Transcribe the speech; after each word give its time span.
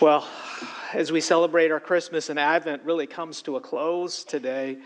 Well, 0.00 0.26
as 0.94 1.12
we 1.12 1.20
celebrate 1.20 1.70
our 1.70 1.78
Christmas 1.78 2.30
and 2.30 2.38
Advent 2.38 2.84
really 2.84 3.06
comes 3.06 3.42
to 3.42 3.56
a 3.56 3.60
close 3.60 4.24
today, 4.24 4.78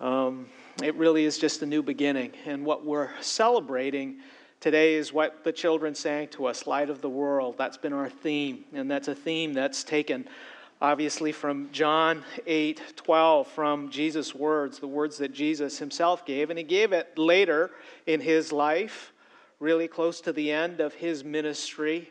um, 0.00 0.46
it 0.82 0.94
really 0.94 1.26
is 1.26 1.36
just 1.36 1.60
a 1.60 1.66
new 1.66 1.82
beginning. 1.82 2.32
And 2.46 2.64
what 2.64 2.86
we're 2.86 3.10
celebrating 3.20 4.20
today 4.58 4.94
is 4.94 5.12
what 5.12 5.44
the 5.44 5.52
children 5.52 5.94
sang 5.94 6.28
to 6.28 6.46
us 6.46 6.66
Light 6.66 6.88
of 6.88 7.02
the 7.02 7.08
World. 7.10 7.56
That's 7.58 7.76
been 7.76 7.92
our 7.92 8.08
theme. 8.08 8.64
And 8.72 8.90
that's 8.90 9.08
a 9.08 9.14
theme 9.14 9.52
that's 9.52 9.84
taken 9.84 10.26
obviously 10.80 11.32
from 11.32 11.68
John 11.70 12.24
8 12.46 12.94
12, 12.96 13.46
from 13.46 13.90
Jesus' 13.90 14.34
words, 14.34 14.78
the 14.78 14.88
words 14.88 15.18
that 15.18 15.34
Jesus 15.34 15.78
himself 15.78 16.24
gave. 16.24 16.48
And 16.48 16.58
he 16.58 16.64
gave 16.64 16.94
it 16.94 17.18
later 17.18 17.72
in 18.06 18.22
his 18.22 18.52
life, 18.52 19.12
really 19.58 19.86
close 19.86 20.22
to 20.22 20.32
the 20.32 20.50
end 20.50 20.80
of 20.80 20.94
his 20.94 21.24
ministry. 21.24 22.10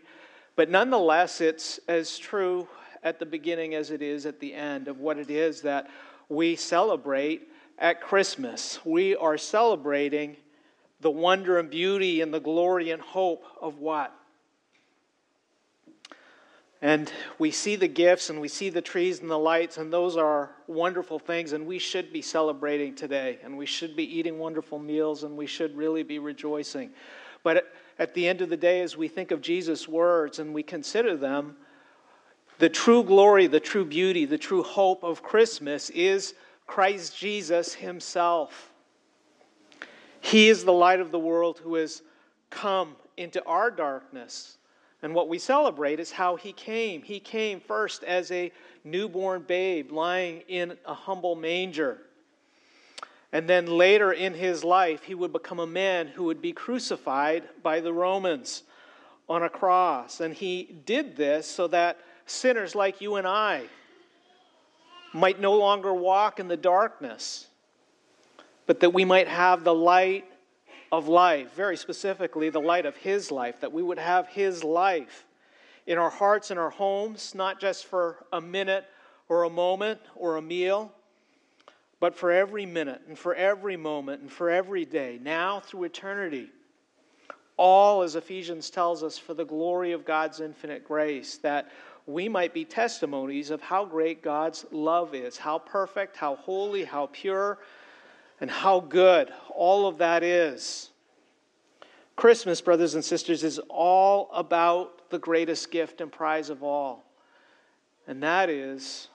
But 0.59 0.69
nonetheless, 0.69 1.39
it's 1.39 1.79
as 1.87 2.17
true 2.17 2.67
at 3.01 3.17
the 3.17 3.25
beginning 3.25 3.75
as 3.75 3.91
it 3.91 4.01
is 4.01 4.25
at 4.25 4.41
the 4.41 4.53
end 4.53 4.89
of 4.89 4.99
what 4.99 5.17
it 5.17 5.31
is 5.31 5.61
that 5.61 5.89
we 6.27 6.57
celebrate 6.57 7.47
at 7.77 8.01
Christmas. 8.01 8.77
We 8.83 9.15
are 9.15 9.37
celebrating 9.37 10.35
the 10.99 11.11
wonder 11.11 11.59
and 11.59 11.69
beauty 11.69 12.19
and 12.19 12.33
the 12.33 12.41
glory 12.41 12.91
and 12.91 13.01
hope 13.01 13.45
of 13.61 13.79
what? 13.79 14.13
And 16.81 17.09
we 17.37 17.51
see 17.51 17.77
the 17.77 17.87
gifts 17.87 18.29
and 18.29 18.41
we 18.41 18.49
see 18.49 18.69
the 18.69 18.81
trees 18.81 19.21
and 19.21 19.31
the 19.31 19.39
lights, 19.39 19.77
and 19.77 19.93
those 19.93 20.17
are 20.17 20.51
wonderful 20.67 21.19
things, 21.19 21.53
and 21.53 21.65
we 21.67 21.79
should 21.79 22.11
be 22.11 22.21
celebrating 22.21 22.95
today, 22.95 23.39
and 23.45 23.57
we 23.57 23.65
should 23.65 23.95
be 23.95 24.03
eating 24.03 24.37
wonderful 24.37 24.77
meals, 24.77 25.23
and 25.23 25.37
we 25.37 25.47
should 25.47 25.77
really 25.77 26.03
be 26.03 26.19
rejoicing. 26.19 26.89
But 27.43 27.71
at 27.99 28.13
the 28.13 28.27
end 28.27 28.41
of 28.41 28.49
the 28.49 28.57
day, 28.57 28.81
as 28.81 28.95
we 28.95 29.09
think 29.09 29.31
of 29.31 29.41
Jesus' 29.41 29.87
words 29.87 30.39
and 30.39 30.53
we 30.53 30.63
consider 30.63 31.17
them, 31.17 31.57
the 32.57 32.69
true 32.69 33.03
glory, 33.03 33.47
the 33.47 33.59
true 33.59 33.85
beauty, 33.85 34.25
the 34.25 34.37
true 34.37 34.63
hope 34.63 35.03
of 35.03 35.21
Christmas 35.21 35.89
is 35.91 36.33
Christ 36.65 37.17
Jesus 37.17 37.73
Himself. 37.73 38.71
He 40.21 40.49
is 40.49 40.63
the 40.63 40.73
light 40.73 40.99
of 40.99 41.11
the 41.11 41.19
world 41.19 41.59
who 41.59 41.75
has 41.75 42.01
come 42.49 42.95
into 43.17 43.43
our 43.45 43.69
darkness. 43.69 44.57
And 45.01 45.13
what 45.13 45.29
we 45.29 45.39
celebrate 45.39 45.99
is 45.99 46.11
how 46.11 46.35
He 46.35 46.53
came. 46.53 47.01
He 47.01 47.19
came 47.19 47.59
first 47.59 48.03
as 48.03 48.31
a 48.31 48.51
newborn 48.83 49.43
babe 49.43 49.91
lying 49.91 50.41
in 50.47 50.77
a 50.85 50.93
humble 50.93 51.35
manger. 51.35 51.99
And 53.31 53.47
then 53.47 53.67
later 53.67 54.11
in 54.11 54.33
his 54.33 54.63
life, 54.63 55.03
he 55.03 55.13
would 55.13 55.31
become 55.31 55.59
a 55.59 55.67
man 55.67 56.07
who 56.07 56.23
would 56.25 56.41
be 56.41 56.51
crucified 56.51 57.47
by 57.61 57.79
the 57.79 57.93
Romans 57.93 58.63
on 59.27 59.43
a 59.43 59.49
cross. 59.49 60.19
And 60.19 60.33
he 60.33 60.63
did 60.85 61.15
this 61.15 61.45
so 61.47 61.67
that 61.67 61.99
sinners 62.25 62.73
like 62.73 63.01
you 63.01 63.15
and 63.15 63.27
I 63.27 63.63
might 65.13 65.39
no 65.39 65.55
longer 65.57 65.93
walk 65.93 66.39
in 66.39 66.47
the 66.47 66.57
darkness, 66.57 67.47
but 68.65 68.79
that 68.79 68.93
we 68.93 69.05
might 69.05 69.27
have 69.27 69.63
the 69.63 69.73
light 69.73 70.25
of 70.91 71.07
life, 71.07 71.53
very 71.53 71.77
specifically, 71.77 72.49
the 72.49 72.59
light 72.59 72.85
of 72.85 72.95
his 72.95 73.31
life, 73.31 73.59
that 73.61 73.71
we 73.71 73.83
would 73.83 73.99
have 73.99 74.27
his 74.27 74.63
life 74.63 75.25
in 75.85 75.97
our 75.97 76.09
hearts 76.09 76.51
and 76.51 76.59
our 76.59 76.69
homes, 76.69 77.33
not 77.35 77.59
just 77.59 77.85
for 77.85 78.25
a 78.33 78.41
minute 78.41 78.85
or 79.27 79.43
a 79.43 79.49
moment 79.49 79.99
or 80.15 80.37
a 80.37 80.41
meal 80.41 80.91
but 81.99 82.15
for 82.15 82.31
every 82.31 82.65
minute 82.65 83.01
and 83.07 83.17
for 83.17 83.35
every 83.35 83.75
moment 83.75 84.21
and 84.21 84.31
for 84.31 84.49
every 84.49 84.85
day, 84.85 85.19
now 85.21 85.59
through 85.59 85.83
eternity. 85.83 86.49
All, 87.57 88.03
as 88.03 88.15
Ephesians 88.15 88.69
tells 88.69 89.03
us, 89.03 89.17
for 89.17 89.33
the 89.33 89.43
glory 89.43 89.91
of 89.91 90.05
God's 90.05 90.39
infinite 90.39 90.85
grace, 90.85 91.37
that 91.39 91.69
we 92.05 92.29
might 92.29 92.53
be 92.53 92.63
testimonies 92.63 93.49
of 93.49 93.61
how 93.61 93.83
great 93.83 94.23
God's 94.23 94.65
love 94.71 95.13
is, 95.13 95.37
how 95.37 95.59
perfect, 95.59 96.15
how 96.15 96.35
holy, 96.35 96.85
how 96.85 97.09
pure, 97.11 97.59
and 98.39 98.49
how 98.49 98.79
good 98.79 99.29
all 99.53 99.87
of 99.87 99.97
that 99.97 100.23
is. 100.23 100.89
Christmas, 102.15 102.61
brothers 102.61 102.95
and 102.95 103.03
sisters, 103.03 103.43
is 103.43 103.59
all 103.69 104.29
about 104.33 105.09
the 105.09 105.19
greatest 105.19 105.69
gift 105.69 106.01
and 106.01 106.11
prize 106.11 106.49
of 106.49 106.63
all, 106.63 107.03
and 108.07 108.23
that 108.23 108.49
is 108.49 109.09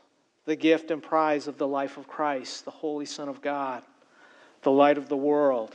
the 0.47 0.57
gift 0.57 0.91
and 0.91 1.03
prize 1.03 1.47
of 1.47 1.59
the 1.59 1.67
life 1.67 1.97
of 1.97 2.07
Christ, 2.07 2.65
the 2.65 2.71
Holy 2.71 3.07
Son 3.07 3.29
of 3.29 3.41
God, 3.41 3.83
the 4.63 4.71
light 4.71 4.99
of 4.99 5.09
the 5.09 5.17
world. 5.17 5.75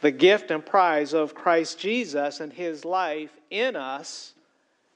The 0.00 0.10
gift 0.10 0.50
and 0.50 0.64
prize 0.64 1.12
of 1.12 1.34
Christ 1.34 1.78
Jesus 1.78 2.40
and 2.40 2.52
his 2.52 2.84
life 2.84 3.30
in 3.50 3.76
us 3.76 4.34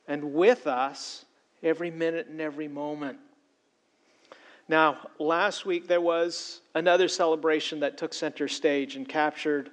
and 0.09 0.35
with 0.35 0.67
us 0.67 1.25
every 1.63 1.91
minute 1.91 2.27
and 2.27 2.41
every 2.41 2.69
moment. 2.69 3.19
Now, 4.69 4.99
last 5.19 5.65
week 5.65 5.87
there 5.87 6.01
was 6.01 6.61
another 6.75 7.07
celebration 7.07 7.81
that 7.81 7.97
took 7.97 8.13
center 8.13 8.49
stage 8.49 8.97
and 8.97 9.09
captured 9.09 9.71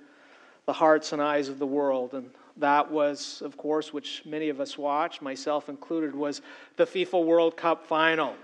the 0.66 0.74
hearts 0.74 1.14
and 1.14 1.22
eyes 1.22 1.50
of 1.50 1.58
the 1.58 1.66
world. 1.66 2.14
And 2.14 2.30
that 2.58 2.92
was, 2.92 3.42
of 3.42 3.58
course, 3.58 3.92
which 3.92 4.22
many 4.26 4.50
of 4.50 4.62
us 4.62 4.78
watched, 4.78 5.22
myself 5.22 5.68
included, 5.68 6.14
was 6.14 6.42
the 6.78 6.86
FIFA 6.86 7.26
World 7.26 7.58
Cup 7.58 7.88
final. 7.88 8.36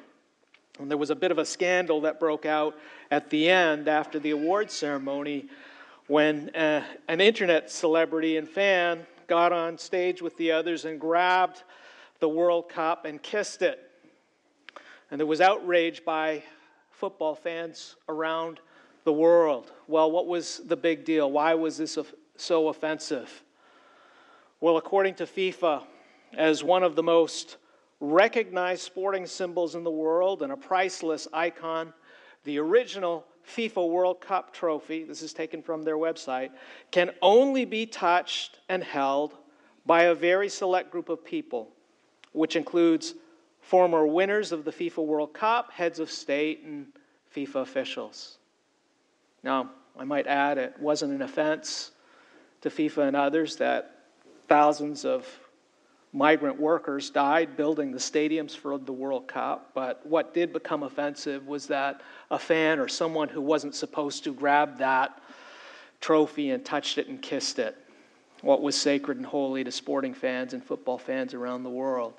And 0.80 0.90
there 0.90 0.98
was 0.98 1.10
a 1.10 1.16
bit 1.16 1.32
of 1.32 1.38
a 1.38 1.46
scandal 1.46 2.02
that 2.02 2.20
broke 2.20 2.46
out 2.46 2.76
at 3.12 3.30
the 3.30 3.50
end 3.50 3.88
after 3.88 4.18
the 4.18 4.32
award 4.32 4.72
ceremony 4.72 5.50
when 6.08 6.50
uh, 6.56 6.84
an 7.08 7.22
internet 7.22 7.70
celebrity 7.70 8.38
and 8.38 8.48
fan 8.48 9.06
got 9.28 9.52
on 9.52 9.78
stage 9.78 10.22
with 10.22 10.36
the 10.38 10.52
others 10.52 10.86
and 10.86 11.00
grabbed 11.00 11.64
the 12.20 12.30
World 12.30 12.70
Cup 12.70 13.06
and 13.06 13.22
kissed 13.22 13.62
it. 13.62 13.92
And 15.12 15.20
there 15.20 15.28
was 15.28 15.42
outrage 15.42 16.04
by 16.06 16.44
football 16.92 17.36
fans 17.36 17.96
around 18.08 18.60
the 19.04 19.14
world. 19.14 19.72
Well, 19.88 20.12
what 20.12 20.28
was 20.28 20.62
the 20.66 20.76
big 20.76 21.04
deal? 21.06 21.30
Why 21.30 21.54
was 21.54 21.78
this 21.78 21.98
so 22.38 22.70
offensive? 22.70 23.44
Well, 24.62 24.78
according 24.78 25.16
to 25.16 25.26
FIFA, 25.26 25.84
as 26.34 26.64
one 26.64 26.84
of 26.84 26.96
the 26.96 27.04
most 27.04 27.58
recognized 28.00 28.82
sporting 28.82 29.26
symbols 29.26 29.76
in 29.76 29.84
the 29.84 29.92
world 29.92 30.42
and 30.42 30.52
a 30.52 30.58
priceless 30.58 31.28
icon. 31.34 31.94
The 32.46 32.58
original 32.60 33.26
FIFA 33.56 33.90
World 33.90 34.22
Cup 34.22 34.54
trophy, 34.54 35.04
this 35.04 35.22
is 35.22 35.34
taken 35.34 35.62
from 35.62 35.84
their 35.84 35.98
website, 35.98 36.52
can 36.92 37.12
only 37.22 37.66
be 37.66 37.86
touched 37.86 38.60
and 38.70 38.84
held 38.84 39.36
by 39.86 40.04
a 40.04 40.16
very 40.16 40.50
select 40.50 40.92
group 40.92 41.10
of 41.10 41.26
people, 41.26 41.70
which 42.32 42.56
includes 42.56 43.16
former 43.62 44.06
winners 44.06 44.52
of 44.52 44.64
the 44.64 44.72
FIFA 44.72 45.06
World 45.06 45.34
Cup, 45.34 45.72
heads 45.72 46.00
of 46.00 46.10
state, 46.10 46.64
and 46.64 46.88
FIFA 47.36 47.62
officials. 47.62 48.38
Now, 49.44 49.72
I 49.98 50.04
might 50.06 50.28
add, 50.28 50.58
it 50.58 50.76
wasn't 50.80 51.14
an 51.14 51.22
offense 51.22 51.92
to 52.62 52.70
FIFA 52.70 53.08
and 53.08 53.16
others 53.16 53.56
that 53.58 54.06
thousands 54.48 55.06
of 55.06 55.28
migrant 56.12 56.60
workers 56.60 57.10
died 57.10 57.56
building 57.56 57.92
the 57.92 58.00
stadiums 58.00 58.56
for 58.56 58.78
the 58.78 58.92
World 58.92 59.28
Cup. 59.28 59.72
But 59.74 60.06
what 60.06 60.34
did 60.34 60.52
become 60.52 60.84
offensive 60.84 61.46
was 61.48 61.68
that 61.68 62.02
a 62.32 62.40
fan 62.40 62.80
or 62.80 62.88
someone 62.88 63.30
who 63.30 63.42
wasn't 63.42 63.76
supposed 63.76 64.24
to 64.24 64.34
grab 64.34 64.78
that 64.80 65.22
trophy 66.02 66.52
and 66.52 66.64
touched 66.66 66.98
it 66.98 67.08
and 67.08 67.22
kissed 67.22 67.60
it. 67.60 67.78
What 68.42 68.62
was 68.62 68.76
sacred 68.76 69.18
and 69.18 69.26
holy 69.26 69.64
to 69.64 69.72
sporting 69.72 70.14
fans 70.14 70.54
and 70.54 70.64
football 70.64 70.98
fans 70.98 71.34
around 71.34 71.64
the 71.64 71.70
world. 71.70 72.14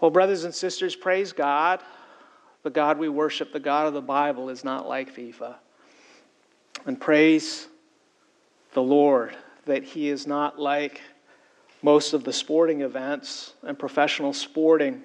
Well, 0.00 0.10
brothers 0.10 0.44
and 0.44 0.54
sisters, 0.54 0.96
praise 0.96 1.32
God. 1.32 1.80
The 2.62 2.70
God 2.70 2.98
we 2.98 3.08
worship, 3.08 3.52
the 3.52 3.60
God 3.60 3.86
of 3.86 3.94
the 3.94 4.00
Bible, 4.00 4.48
is 4.48 4.64
not 4.64 4.88
like 4.88 5.14
FIFA. 5.14 5.56
And 6.86 6.98
praise 6.98 7.68
the 8.72 8.82
Lord 8.82 9.36
that 9.66 9.84
He 9.84 10.08
is 10.08 10.26
not 10.26 10.58
like 10.58 11.02
most 11.84 12.14
of 12.14 12.24
the 12.24 12.32
sporting 12.32 12.80
events 12.80 13.52
and 13.62 13.78
professional 13.78 14.32
sporting 14.32 15.02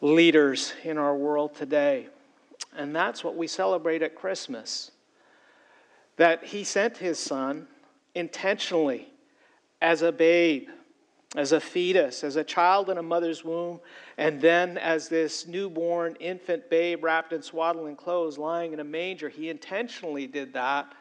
leaders 0.00 0.72
in 0.84 0.96
our 0.96 1.14
world 1.14 1.54
today. 1.54 2.06
And 2.74 2.96
that's 2.96 3.22
what 3.22 3.36
we 3.36 3.46
celebrate 3.46 4.00
at 4.00 4.14
Christmas. 4.14 4.90
That 6.16 6.44
he 6.44 6.64
sent 6.64 6.96
his 6.96 7.18
son 7.18 7.68
intentionally 8.14 9.12
as 9.82 10.00
a 10.00 10.10
babe, 10.10 10.70
as 11.36 11.52
a 11.52 11.60
fetus, 11.60 12.24
as 12.24 12.36
a 12.36 12.44
child 12.44 12.88
in 12.88 12.96
a 12.96 13.02
mother's 13.02 13.44
womb, 13.44 13.78
and 14.16 14.40
then 14.40 14.78
as 14.78 15.10
this 15.10 15.46
newborn 15.46 16.16
infant 16.20 16.70
babe 16.70 17.04
wrapped 17.04 17.34
in 17.34 17.42
swaddling 17.42 17.96
clothes 17.96 18.38
lying 18.38 18.72
in 18.72 18.80
a 18.80 18.84
manger. 18.84 19.28
He 19.28 19.50
intentionally 19.50 20.26
did 20.26 20.54
that 20.54 20.94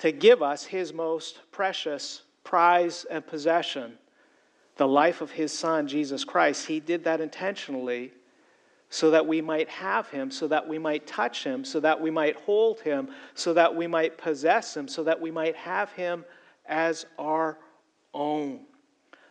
to 0.00 0.10
give 0.10 0.42
us 0.42 0.64
his 0.64 0.92
most 0.92 1.42
precious 1.52 2.23
prize 2.44 3.04
and 3.10 3.26
possession, 3.26 3.98
the 4.76 4.86
life 4.86 5.20
of 5.20 5.32
his 5.32 5.52
son, 5.52 5.88
Jesus 5.88 6.24
Christ, 6.24 6.66
he 6.66 6.78
did 6.80 7.04
that 7.04 7.20
intentionally 7.20 8.12
so 8.90 9.10
that 9.10 9.26
we 9.26 9.40
might 9.40 9.68
have 9.68 10.08
him, 10.10 10.30
so 10.30 10.46
that 10.46 10.68
we 10.68 10.78
might 10.78 11.06
touch 11.06 11.42
him, 11.42 11.64
so 11.64 11.80
that 11.80 12.00
we 12.00 12.10
might 12.10 12.36
hold 12.36 12.80
him, 12.80 13.08
so 13.34 13.52
that 13.52 13.74
we 13.74 13.86
might 13.86 14.18
possess 14.18 14.76
him, 14.76 14.86
so 14.86 15.02
that 15.02 15.20
we 15.20 15.30
might 15.30 15.56
have 15.56 15.90
him 15.92 16.24
as 16.66 17.06
our 17.18 17.58
own. 18.12 18.60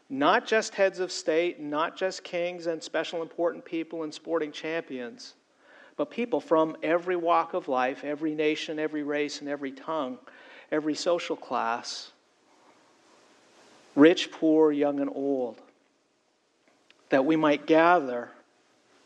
not 0.09 0.45
just 0.45 0.75
heads 0.75 0.99
of 0.99 1.11
state, 1.11 1.59
not 1.59 1.97
just 1.97 2.23
kings 2.23 2.67
and 2.67 2.81
special 2.83 3.21
important 3.21 3.65
people 3.65 4.03
and 4.03 4.13
sporting 4.13 4.51
champions, 4.51 5.35
but 5.95 6.11
people 6.11 6.39
from 6.39 6.75
every 6.83 7.15
walk 7.15 7.53
of 7.53 7.67
life, 7.67 8.03
every 8.03 8.35
nation, 8.35 8.79
every 8.79 9.03
race, 9.03 9.39
and 9.41 9.49
every 9.49 9.71
tongue, 9.71 10.17
every 10.71 10.95
social 10.95 11.35
class, 11.35 12.12
rich, 13.95 14.31
poor, 14.31 14.71
young, 14.71 14.99
and 14.99 15.09
old, 15.13 15.61
that 17.09 17.25
we 17.25 17.35
might 17.35 17.65
gather 17.65 18.29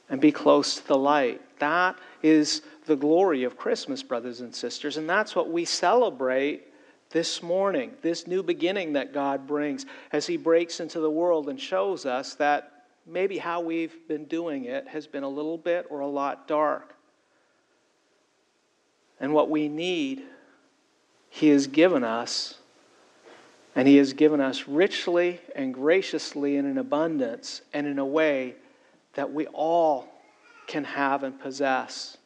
and 0.10 0.22
be 0.22 0.32
close 0.32 0.76
to 0.76 0.88
the 0.88 0.98
light. 0.98 1.42
That 1.60 1.98
is 2.24 2.62
the 2.86 2.96
glory 2.96 3.44
of 3.44 3.58
Christmas, 3.58 4.02
brothers 4.04 4.42
and 4.42 4.54
sisters, 4.54 4.98
and 4.98 5.10
that's 5.10 5.36
what 5.36 5.52
we 5.52 5.66
celebrate 5.66 6.64
this 7.10 7.42
morning, 7.42 7.94
this 8.02 8.28
new 8.28 8.44
beginning 8.44 8.94
that 8.94 9.14
God 9.14 9.48
brings 9.48 9.86
as 10.12 10.28
He 10.28 10.38
breaks 10.38 10.80
into 10.80 11.00
the 11.00 11.10
world 11.10 11.50
and 11.50 11.60
shows 11.60 12.06
us 12.06 12.36
that 12.36 12.86
maybe 13.06 13.38
how 13.38 13.62
we've 13.62 14.08
been 14.08 14.26
doing 14.26 14.66
it 14.66 14.88
has 14.88 15.08
been 15.08 15.24
a 15.24 15.30
little 15.30 15.58
bit 15.58 15.88
or 15.90 16.02
a 16.02 16.08
lot 16.08 16.48
dark. 16.48 16.96
And 19.20 19.34
what 19.34 19.50
we 19.50 19.70
need, 19.70 20.24
He 21.30 21.48
has 21.50 21.68
given 21.68 22.04
us, 22.04 22.56
and 23.78 23.88
He 23.88 23.98
has 23.98 24.14
given 24.14 24.42
us 24.42 24.68
richly 24.68 25.40
and 25.56 25.72
graciously 25.74 26.58
and 26.58 26.68
in 26.68 26.80
abundance 26.80 27.62
and 27.74 27.86
in 27.86 28.00
a 28.00 28.06
way 28.06 28.56
that 29.14 29.32
we 29.32 29.46
all 29.48 30.10
can 30.66 30.84
have 30.84 31.24
and 31.24 31.40
possess. 31.40 32.18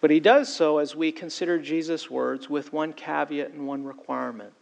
But 0.00 0.12
he 0.12 0.20
does 0.20 0.54
so 0.54 0.78
as 0.78 0.94
we 0.94 1.10
consider 1.10 1.58
Jesus' 1.58 2.08
words 2.08 2.48
with 2.48 2.72
one 2.72 2.92
caveat 2.92 3.50
and 3.50 3.66
one 3.66 3.84
requirement. 3.84 4.52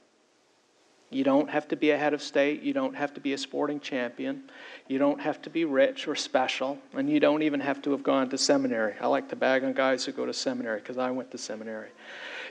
You 1.11 1.25
don't 1.25 1.51
have 1.51 1.69
to 1.69 1.77
be 1.77 1.91
a 1.91 1.99
head 1.99 2.15
of 2.15 2.23
state. 2.23 2.63
You 2.63 2.73
don't 2.73 2.97
have 2.97 3.13
to 3.15 3.21
be 3.21 3.35
a 3.35 3.39
sporting 3.39 3.81
champion. 3.81 4.45
You 4.89 4.99
don't 4.99 5.21
have 5.21 5.43
to 5.43 5.51
be 5.51 5.67
rich 5.67 6.09
or 6.09 6.15
special. 6.15 6.79
And 6.95 7.11
you 7.11 7.21
don't 7.21 7.43
even 7.43 7.61
have 7.61 7.83
to 7.83 7.91
have 7.91 8.03
gone 8.03 8.31
to 8.31 8.39
seminary. 8.39 8.95
I 8.99 9.07
like 9.09 9.29
to 9.29 9.37
bag 9.37 9.63
on 9.63 9.75
guys 9.75 10.07
who 10.07 10.13
go 10.13 10.25
to 10.25 10.33
seminary 10.33 10.81
because 10.81 10.97
I 10.97 11.11
went 11.11 11.31
to 11.33 11.39
seminary. 11.39 11.91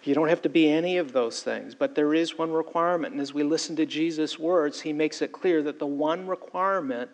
You 0.03 0.13
don't 0.13 0.27
have 0.27 0.41
to 0.41 0.49
be 0.49 0.69
any 0.69 0.97
of 0.97 1.13
those 1.13 1.43
things. 1.43 1.75
But 1.75 1.95
there 1.95 2.13
is 2.13 2.37
one 2.37 2.51
requirement. 2.51 3.13
And 3.13 3.21
as 3.21 3.33
we 3.33 3.43
listen 3.43 3.75
to 3.77 3.85
Jesus' 3.85 4.37
words, 4.37 4.81
he 4.81 4.91
makes 4.91 5.21
it 5.21 5.31
clear 5.31 5.63
that 5.63 5.79
the 5.79 5.85
one 5.85 6.27
requirement 6.27 7.09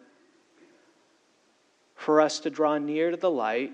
for 1.95 2.21
us 2.21 2.39
to 2.39 2.49
draw 2.49 2.77
near 2.77 3.11
to 3.11 3.17
the 3.17 3.29
light 3.29 3.73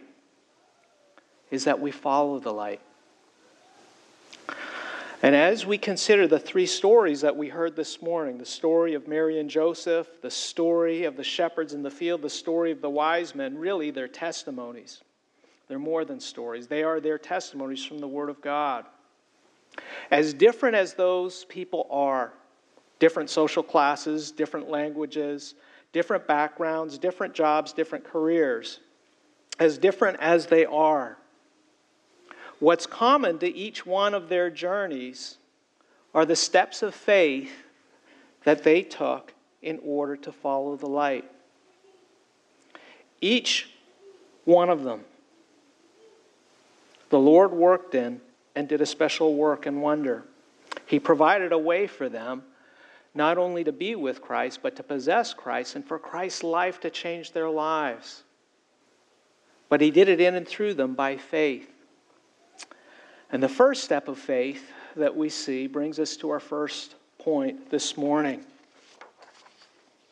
is 1.51 1.63
that 1.65 1.79
we 1.79 1.91
follow 1.91 2.39
the 2.39 2.51
light. 2.51 2.81
And 5.21 5.35
as 5.35 5.65
we 5.65 5.77
consider 5.77 6.27
the 6.27 6.39
three 6.39 6.65
stories 6.65 7.21
that 7.21 7.35
we 7.35 7.47
heard 7.47 7.75
this 7.75 8.01
morning 8.01 8.37
the 8.37 8.45
story 8.45 8.93
of 8.93 9.07
Mary 9.07 9.39
and 9.39 9.49
Joseph, 9.49 10.21
the 10.21 10.29
story 10.29 11.05
of 11.05 11.15
the 11.15 11.23
shepherds 11.23 11.73
in 11.73 11.81
the 11.81 11.89
field, 11.89 12.21
the 12.21 12.29
story 12.29 12.71
of 12.71 12.81
the 12.81 12.89
wise 12.89 13.33
men 13.33 13.57
really, 13.57 13.91
they're 13.91 14.07
testimonies. 14.07 15.01
They're 15.67 15.79
more 15.79 16.05
than 16.05 16.19
stories, 16.19 16.67
they 16.67 16.83
are 16.83 16.99
their 16.99 17.17
testimonies 17.17 17.83
from 17.83 17.99
the 17.99 18.07
Word 18.07 18.29
of 18.29 18.41
God. 18.41 18.85
As 20.11 20.33
different 20.33 20.75
as 20.75 20.93
those 20.93 21.45
people 21.45 21.87
are, 21.89 22.33
different 22.99 23.29
social 23.29 23.63
classes, 23.63 24.31
different 24.31 24.69
languages, 24.69 25.55
different 25.91 26.27
backgrounds, 26.27 26.97
different 26.97 27.33
jobs, 27.33 27.73
different 27.73 28.03
careers, 28.05 28.79
as 29.59 29.77
different 29.77 30.17
as 30.19 30.45
they 30.47 30.65
are, 30.65 31.17
What's 32.59 32.85
common 32.85 33.37
to 33.39 33.53
each 33.53 33.85
one 33.85 34.13
of 34.13 34.29
their 34.29 34.49
journeys 34.49 35.37
are 36.13 36.25
the 36.25 36.35
steps 36.35 36.81
of 36.81 36.95
faith 36.95 37.51
that 38.43 38.63
they 38.63 38.81
took 38.81 39.33
in 39.61 39.79
order 39.83 40.15
to 40.17 40.31
follow 40.31 40.75
the 40.77 40.87
light. 40.87 41.29
Each 43.19 43.69
one 44.45 44.69
of 44.69 44.83
them, 44.83 45.01
the 47.09 47.19
Lord 47.19 47.51
worked 47.51 47.93
in 47.93 48.21
and 48.55 48.67
did 48.67 48.81
a 48.81 48.85
special 48.85 49.35
work 49.35 49.65
and 49.65 49.81
wonder. 49.81 50.23
He 50.85 50.99
provided 50.99 51.51
a 51.51 51.57
way 51.57 51.87
for 51.87 52.09
them 52.09 52.43
not 53.15 53.37
only 53.37 53.63
to 53.63 53.71
be 53.71 53.95
with 53.95 54.21
Christ, 54.21 54.59
but 54.61 54.75
to 54.75 54.83
possess 54.83 55.33
Christ 55.33 55.75
and 55.75 55.85
for 55.85 55.97
Christ's 55.97 56.43
life 56.43 56.81
to 56.81 56.89
change 56.89 57.31
their 57.31 57.49
lives. 57.49 58.23
But 59.69 59.79
He 59.79 59.89
did 59.89 60.09
it 60.09 60.19
in 60.19 60.35
and 60.35 60.47
through 60.47 60.73
them 60.73 60.95
by 60.95 61.15
faith. 61.15 61.71
And 63.31 63.41
the 63.41 63.49
first 63.49 63.83
step 63.83 64.09
of 64.09 64.19
faith 64.19 64.69
that 64.97 65.15
we 65.15 65.29
see 65.29 65.67
brings 65.67 65.97
us 65.97 66.17
to 66.17 66.29
our 66.29 66.41
first 66.41 66.95
point 67.17 67.69
this 67.69 67.97
morning. 67.97 68.43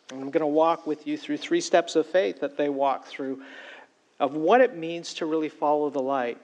And 0.10 0.22
I'm 0.22 0.32
going 0.32 0.42
to 0.42 0.48
walk 0.48 0.88
with 0.88 1.06
you 1.06 1.18
through 1.18 1.38
three 1.38 1.62
steps 1.62 1.96
of 1.96 2.06
faith 2.06 2.40
that 2.40 2.58
they 2.58 2.70
walk 2.70 3.06
through 3.06 3.42
of 4.20 4.36
what 4.36 4.62
it 4.62 4.78
means 4.78 5.14
to 5.16 5.26
really 5.26 5.50
follow 5.50 5.90
the 5.90 6.02
light. 6.02 6.38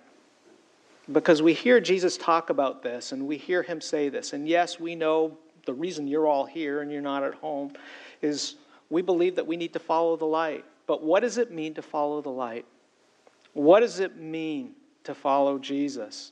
Because 1.11 1.41
we 1.41 1.53
hear 1.53 1.79
Jesus 1.79 2.17
talk 2.17 2.50
about 2.50 2.83
this 2.83 3.11
and 3.11 3.25
we 3.25 3.38
hear 3.38 3.63
him 3.63 3.81
say 3.81 4.09
this. 4.09 4.33
And 4.33 4.47
yes, 4.47 4.79
we 4.79 4.95
know 4.95 5.38
the 5.65 5.73
reason 5.73 6.07
you're 6.07 6.27
all 6.27 6.45
here 6.45 6.81
and 6.81 6.91
you're 6.91 7.01
not 7.01 7.23
at 7.23 7.33
home 7.35 7.73
is 8.21 8.56
we 8.89 9.01
believe 9.01 9.35
that 9.35 9.47
we 9.47 9.57
need 9.57 9.73
to 9.73 9.79
follow 9.79 10.15
the 10.17 10.25
light. 10.25 10.65
But 10.88 11.03
what 11.03 11.21
does 11.21 11.38
it 11.38 11.51
mean 11.51 11.73
to 11.75 11.81
follow 11.81 12.21
the 12.21 12.29
light? 12.29 12.65
What 13.53 13.79
does 13.81 14.00
it 14.00 14.17
mean 14.17 14.73
to 15.03 15.15
follow 15.15 15.57
Jesus? 15.57 16.31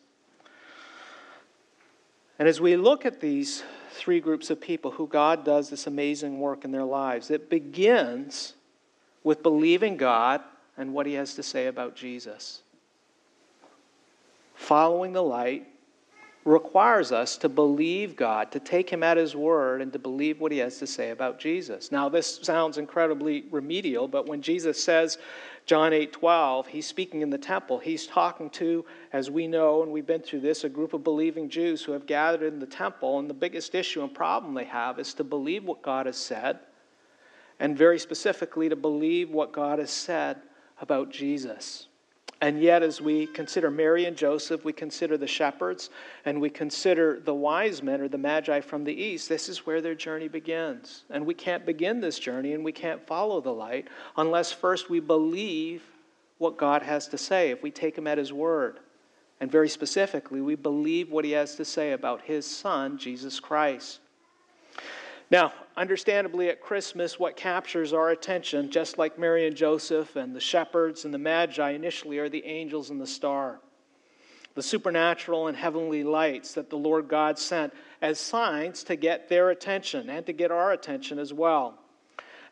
And 2.39 2.47
as 2.47 2.61
we 2.61 2.75
look 2.75 3.05
at 3.05 3.19
these 3.19 3.63
three 3.91 4.19
groups 4.19 4.49
of 4.49 4.61
people 4.61 4.91
who 4.91 5.07
God 5.07 5.43
does 5.43 5.69
this 5.69 5.87
amazing 5.87 6.39
work 6.39 6.65
in 6.65 6.71
their 6.71 6.83
lives, 6.83 7.31
it 7.31 7.49
begins 7.49 8.53
with 9.23 9.41
believing 9.41 9.97
God 9.97 10.41
and 10.77 10.93
what 10.93 11.07
He 11.07 11.13
has 11.13 11.33
to 11.35 11.43
say 11.43 11.67
about 11.67 11.95
Jesus. 11.95 12.61
Following 14.57 15.13
the 15.13 15.23
light 15.23 15.67
requires 16.43 17.11
us 17.11 17.37
to 17.37 17.47
believe 17.47 18.15
God, 18.15 18.51
to 18.51 18.59
take 18.59 18.89
Him 18.89 19.03
at 19.03 19.15
His 19.15 19.35
word, 19.35 19.81
and 19.81 19.93
to 19.93 19.99
believe 19.99 20.39
what 20.39 20.51
He 20.51 20.57
has 20.57 20.79
to 20.79 20.87
say 20.87 21.11
about 21.11 21.39
Jesus. 21.39 21.91
Now, 21.91 22.09
this 22.09 22.39
sounds 22.41 22.79
incredibly 22.79 23.45
remedial, 23.51 24.07
but 24.07 24.25
when 24.25 24.41
Jesus 24.41 24.83
says, 24.83 25.19
John 25.67 25.93
8 25.93 26.11
12, 26.11 26.67
he's 26.67 26.87
speaking 26.87 27.21
in 27.21 27.29
the 27.29 27.37
temple. 27.37 27.77
He's 27.77 28.07
talking 28.07 28.49
to, 28.51 28.83
as 29.13 29.29
we 29.29 29.47
know, 29.47 29.83
and 29.83 29.91
we've 29.91 30.07
been 30.07 30.21
through 30.21 30.39
this, 30.39 30.63
a 30.63 30.69
group 30.69 30.93
of 30.93 31.03
believing 31.03 31.49
Jews 31.49 31.83
who 31.83 31.91
have 31.91 32.07
gathered 32.07 32.51
in 32.51 32.59
the 32.59 32.65
temple. 32.65 33.19
And 33.19 33.29
the 33.29 33.35
biggest 33.35 33.75
issue 33.75 34.01
and 34.01 34.13
problem 34.13 34.53
they 34.53 34.65
have 34.65 34.97
is 34.97 35.13
to 35.15 35.23
believe 35.23 35.65
what 35.65 35.83
God 35.83 36.07
has 36.07 36.17
said, 36.17 36.59
and 37.59 37.77
very 37.77 37.99
specifically 37.99 38.69
to 38.69 38.75
believe 38.75 39.29
what 39.29 39.51
God 39.51 39.77
has 39.77 39.91
said 39.91 40.37
about 40.81 41.11
Jesus. 41.11 41.87
And 42.39 42.61
yet, 42.61 42.83
as 42.83 43.01
we 43.01 43.25
consider 43.25 43.71
Mary 43.71 44.05
and 44.05 44.15
Joseph, 44.15 44.63
we 44.63 44.71
consider 44.71 45.17
the 45.17 45.25
shepherds, 45.25 45.89
and 46.23 46.39
we 46.39 46.51
consider 46.51 47.19
the 47.19 47.33
wise 47.33 47.81
men 47.81 47.99
or 47.99 48.07
the 48.07 48.17
magi 48.17 48.59
from 48.61 48.83
the 48.83 48.93
east, 48.93 49.27
this 49.27 49.49
is 49.49 49.65
where 49.65 49.81
their 49.81 49.95
journey 49.95 50.27
begins. 50.27 51.03
And 51.09 51.25
we 51.25 51.33
can't 51.33 51.65
begin 51.65 51.99
this 51.99 52.19
journey 52.19 52.53
and 52.53 52.63
we 52.63 52.71
can't 52.71 53.05
follow 53.07 53.41
the 53.41 53.53
light 53.53 53.87
unless 54.17 54.51
first 54.51 54.87
we 54.87 54.99
believe 54.99 55.81
what 56.37 56.57
God 56.57 56.83
has 56.83 57.07
to 57.07 57.17
say, 57.17 57.49
if 57.49 57.63
we 57.63 57.71
take 57.71 57.97
him 57.97 58.05
at 58.05 58.19
his 58.19 58.31
word. 58.31 58.79
And 59.39 59.51
very 59.51 59.69
specifically, 59.69 60.41
we 60.41 60.53
believe 60.53 61.11
what 61.11 61.25
he 61.25 61.31
has 61.31 61.55
to 61.55 61.65
say 61.65 61.93
about 61.93 62.21
his 62.21 62.45
son, 62.45 62.99
Jesus 62.99 63.39
Christ. 63.39 63.99
Now, 65.31 65.53
understandably, 65.77 66.49
at 66.49 66.59
Christmas, 66.59 67.19
what 67.19 67.37
captures 67.37 67.93
our 67.93 68.09
attention, 68.09 68.71
just 68.71 68.97
like 68.97 69.19
Mary 69.19 69.45
and 69.45 69.55
Joseph 69.55 70.15
and 70.15 70.35
the 70.35 70.41
shepherds 70.41 71.05
and 71.05 71.13
the 71.13 71.19
Magi 71.19 71.69
initially, 71.69 72.17
are 72.17 72.29
the 72.29 72.45
angels 72.45 72.89
and 72.89 72.99
the 72.99 73.07
star. 73.07 73.59
The 74.55 74.63
supernatural 74.63 75.47
and 75.47 75.55
heavenly 75.55 76.03
lights 76.03 76.55
that 76.55 76.71
the 76.71 76.77
Lord 76.77 77.07
God 77.07 77.37
sent 77.37 77.73
as 78.01 78.19
signs 78.19 78.83
to 78.85 78.95
get 78.95 79.29
their 79.29 79.51
attention 79.51 80.09
and 80.09 80.25
to 80.25 80.33
get 80.33 80.51
our 80.51 80.71
attention 80.71 81.19
as 81.19 81.31
well. 81.31 81.77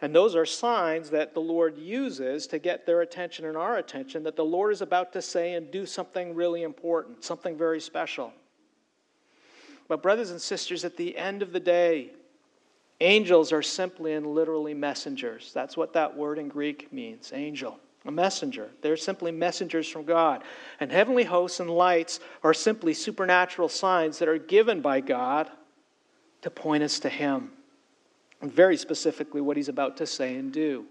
And 0.01 0.13
those 0.13 0.35
are 0.35 0.45
signs 0.45 1.09
that 1.09 1.33
the 1.33 1.39
Lord 1.39 1.79
uses 1.79 2.45
to 2.47 2.59
get 2.59 2.85
their 2.85 3.01
attention 3.01 3.45
and 3.45 3.57
our 3.57 3.77
attention 3.77 4.21
that 4.23 4.35
the 4.35 4.45
Lord 4.45 4.71
is 4.71 4.81
about 4.81 5.13
to 5.13 5.21
say 5.21 5.53
and 5.53 5.71
do 5.71 5.87
something 5.87 6.35
really 6.35 6.61
important, 6.61 7.23
something 7.23 7.57
very 7.57 7.81
special. 7.81 8.31
But, 9.87 10.03
brothers 10.03 10.29
and 10.31 10.41
sisters, 10.41 10.85
at 10.85 10.97
the 10.97 11.17
end 11.17 11.41
of 11.41 11.53
the 11.53 11.59
day, 11.59 12.11
Angels 13.01 13.51
are 13.51 13.61
simply 13.61 14.13
and 14.13 14.25
literally 14.25 14.73
messengers. 14.73 15.51
That's 15.53 15.75
what 15.75 15.93
that 15.93 16.15
word 16.15 16.39
in 16.39 16.47
Greek 16.47 16.93
means 16.93 17.31
angel, 17.33 17.77
a 18.05 18.11
messenger. 18.11 18.69
They're 18.81 18.95
simply 18.95 19.31
messengers 19.31 19.89
from 19.89 20.05
God. 20.05 20.43
And 20.79 20.91
heavenly 20.91 21.25
hosts 21.25 21.59
and 21.59 21.69
lights 21.69 22.21
are 22.43 22.53
simply 22.53 22.93
supernatural 22.93 23.67
signs 23.67 24.19
that 24.19 24.29
are 24.29 24.37
given 24.37 24.81
by 24.81 25.01
God 25.01 25.51
to 26.41 26.49
point 26.49 26.83
us 26.83 26.99
to 26.99 27.09
Him. 27.09 27.51
And 28.41 28.51
very 28.51 28.77
specifically, 28.77 29.41
what 29.41 29.57
He's 29.57 29.69
about 29.69 29.97
to 29.97 30.05
say 30.05 30.35
and 30.35 30.53
do. 30.53 30.85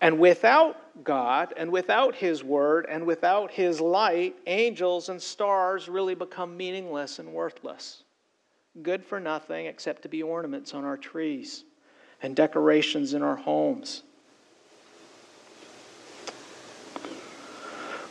And 0.00 0.18
without 0.18 1.04
God, 1.04 1.52
and 1.56 1.70
without 1.70 2.14
His 2.14 2.42
Word, 2.42 2.86
and 2.88 3.04
without 3.04 3.50
His 3.50 3.80
light, 3.80 4.36
angels 4.46 5.10
and 5.10 5.20
stars 5.20 5.88
really 5.88 6.14
become 6.14 6.56
meaningless 6.56 7.18
and 7.18 7.32
worthless. 7.32 8.03
Good 8.82 9.04
for 9.04 9.20
nothing 9.20 9.66
except 9.66 10.02
to 10.02 10.08
be 10.08 10.22
ornaments 10.22 10.74
on 10.74 10.84
our 10.84 10.96
trees 10.96 11.64
and 12.22 12.34
decorations 12.34 13.14
in 13.14 13.22
our 13.22 13.36
homes. 13.36 14.02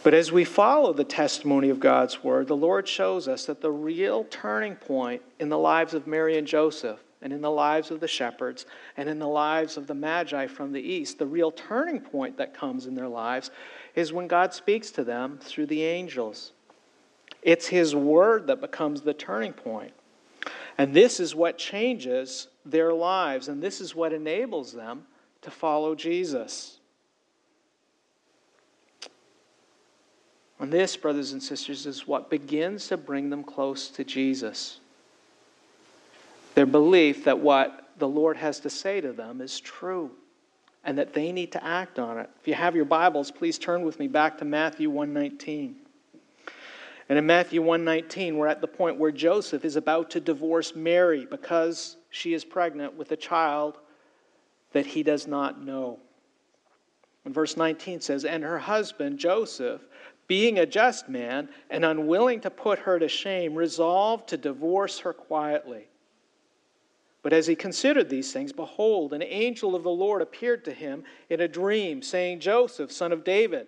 But 0.04 0.14
as 0.14 0.32
we 0.32 0.44
follow 0.44 0.92
the 0.92 1.06
testimony 1.06 1.70
of 1.70 1.80
God's 1.80 2.24
word, 2.24 2.48
the 2.48 2.56
Lord 2.56 2.88
shows 2.88 3.28
us 3.28 3.46
that 3.46 3.62
the 3.62 3.72
real 3.72 4.26
turning 4.26 4.76
point 4.76 5.22
in 5.40 5.48
the 5.48 5.58
lives 5.58 5.94
of 5.94 6.08
Mary 6.08 6.38
and 6.38 6.46
Joseph, 6.46 7.00
and 7.22 7.32
in 7.32 7.40
the 7.40 7.50
lives 7.50 7.90
of 7.90 8.02
the 8.02 8.08
shepherds, 8.08 8.66
and 8.98 9.08
in 9.08 9.18
the 9.18 9.28
lives 9.28 9.78
of 9.78 9.88
the 9.88 9.94
Magi 9.94 10.46
from 10.48 10.74
the 10.74 10.82
east, 10.82 11.20
the 11.20 11.26
real 11.26 11.52
turning 11.52 12.02
point 12.02 12.36
that 12.36 12.54
comes 12.54 12.86
in 12.86 12.96
their 12.96 13.08
lives 13.08 13.50
is 13.96 14.12
when 14.12 14.28
God 14.28 14.54
speaks 14.54 14.92
to 14.92 15.06
them 15.06 15.40
through 15.42 15.68
the 15.68 15.84
angels. 15.84 16.52
It's 17.42 17.68
His 17.68 17.96
word 17.96 18.48
that 18.48 18.60
becomes 18.60 19.02
the 19.02 19.14
turning 19.14 19.54
point. 19.54 19.94
And 20.78 20.94
this 20.94 21.20
is 21.20 21.36
what 21.36 21.58
changes 21.58 22.48
their 22.66 22.94
lives, 22.94 23.48
and 23.48 23.62
this 23.62 23.80
is 23.80 23.96
what 23.96 24.14
enables 24.14 24.72
them 24.74 25.06
to 25.42 25.52
follow 25.52 25.94
Jesus. 25.96 26.80
And 30.60 30.72
this, 30.72 30.96
brothers 30.96 31.34
and 31.34 31.44
sisters, 31.44 31.86
is 31.86 32.08
what 32.08 32.30
begins 32.30 32.88
to 32.88 32.98
bring 32.98 33.30
them 33.30 33.44
close 33.44 33.90
to 33.90 34.04
Jesus. 34.04 34.80
Their 36.56 36.66
belief 36.66 37.26
that 37.26 37.40
what 37.40 37.90
the 37.98 38.08
Lord 38.08 38.38
has 38.38 38.60
to 38.62 38.70
say 38.70 39.02
to 39.02 39.12
them 39.12 39.42
is 39.42 39.60
true 39.60 40.12
and 40.84 40.98
that 40.98 41.14
they 41.14 41.32
need 41.32 41.52
to 41.54 41.64
act 41.64 42.00
on 42.00 42.18
it. 42.18 42.30
If 42.40 42.48
you 42.48 42.54
have 42.54 42.76
your 42.76 42.86
Bibles, 42.86 43.32
please 43.32 43.58
turn 43.58 43.84
with 43.84 44.00
me 44.00 44.08
back 44.08 44.38
to 44.40 44.46
Matthew 44.46 44.90
119. 44.90 45.76
And 47.14 47.20
in 47.20 47.28
Matthew 47.28 47.62
119, 47.62 48.38
we're 48.38 48.48
at 48.48 48.60
the 48.60 48.68
point 48.68 48.98
where 48.98 49.12
Joseph 49.12 49.66
is 49.66 49.76
about 49.76 50.10
to 50.10 50.20
divorce 50.20 50.76
Mary 50.76 51.28
because 51.30 51.98
she 52.10 52.34
is 52.34 52.44
pregnant 52.44 52.96
with 52.98 53.12
a 53.12 53.16
child 53.16 53.78
that 54.72 54.88
he 54.88 55.04
does 55.04 55.28
not 55.28 55.64
know. 55.64 56.00
And 57.24 57.32
verse 57.32 57.56
19 57.56 58.02
says, 58.02 58.26
And 58.26 58.44
her 58.44 58.58
husband, 58.58 59.20
Joseph, 59.20 59.82
being 60.26 60.58
a 60.58 60.66
just 60.66 61.08
man 61.08 61.50
and 61.70 61.86
unwilling 61.86 62.42
to 62.42 62.50
put 62.50 62.80
her 62.80 62.98
to 62.98 63.08
shame, 63.08 63.54
resolved 63.54 64.30
to 64.30 64.38
divorce 64.38 64.98
her 65.02 65.14
quietly. 65.14 65.90
But 67.22 67.32
as 67.32 67.46
he 67.46 67.56
considered 67.56 68.10
these 68.10 68.34
things, 68.34 68.52
behold, 68.52 69.14
an 69.14 69.22
angel 69.22 69.76
of 69.76 69.84
the 69.84 69.92
Lord 69.92 70.24
appeared 70.24 70.66
to 70.66 70.74
him 70.74 71.04
in 71.30 71.42
a 71.42 71.48
dream, 71.48 72.02
saying, 72.02 72.40
Joseph, 72.40 72.92
son 72.92 73.12
of 73.12 73.24
David, 73.24 73.68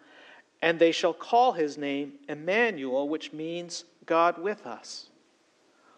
and 0.61 0.79
they 0.79 0.91
shall 0.91 1.13
call 1.13 1.53
his 1.53 1.77
name 1.77 2.13
Emmanuel, 2.29 3.09
which 3.09 3.33
means 3.33 3.85
God 4.05 4.37
with 4.37 4.65
us. 4.65 5.09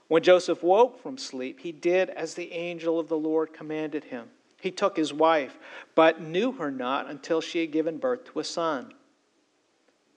When 0.07 0.23
Joseph 0.23 0.63
woke 0.63 1.01
from 1.01 1.17
sleep, 1.17 1.59
he 1.59 1.71
did 1.71 2.09
as 2.09 2.33
the 2.33 2.51
angel 2.53 2.99
of 2.99 3.07
the 3.09 3.17
Lord 3.17 3.53
commanded 3.53 4.05
him. 4.05 4.29
He 4.61 4.71
took 4.71 4.95
his 4.95 5.13
wife, 5.13 5.57
but 5.95 6.21
knew 6.21 6.53
her 6.53 6.71
not 6.71 7.09
until 7.09 7.41
she 7.41 7.59
had 7.59 7.71
given 7.71 7.97
birth 7.97 8.25
to 8.25 8.39
a 8.39 8.43
son. 8.43 8.93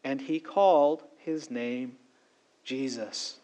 And 0.04 0.20
he 0.20 0.38
called 0.38 1.02
his 1.18 1.50
name 1.50 1.96
Jesus. 2.62 3.38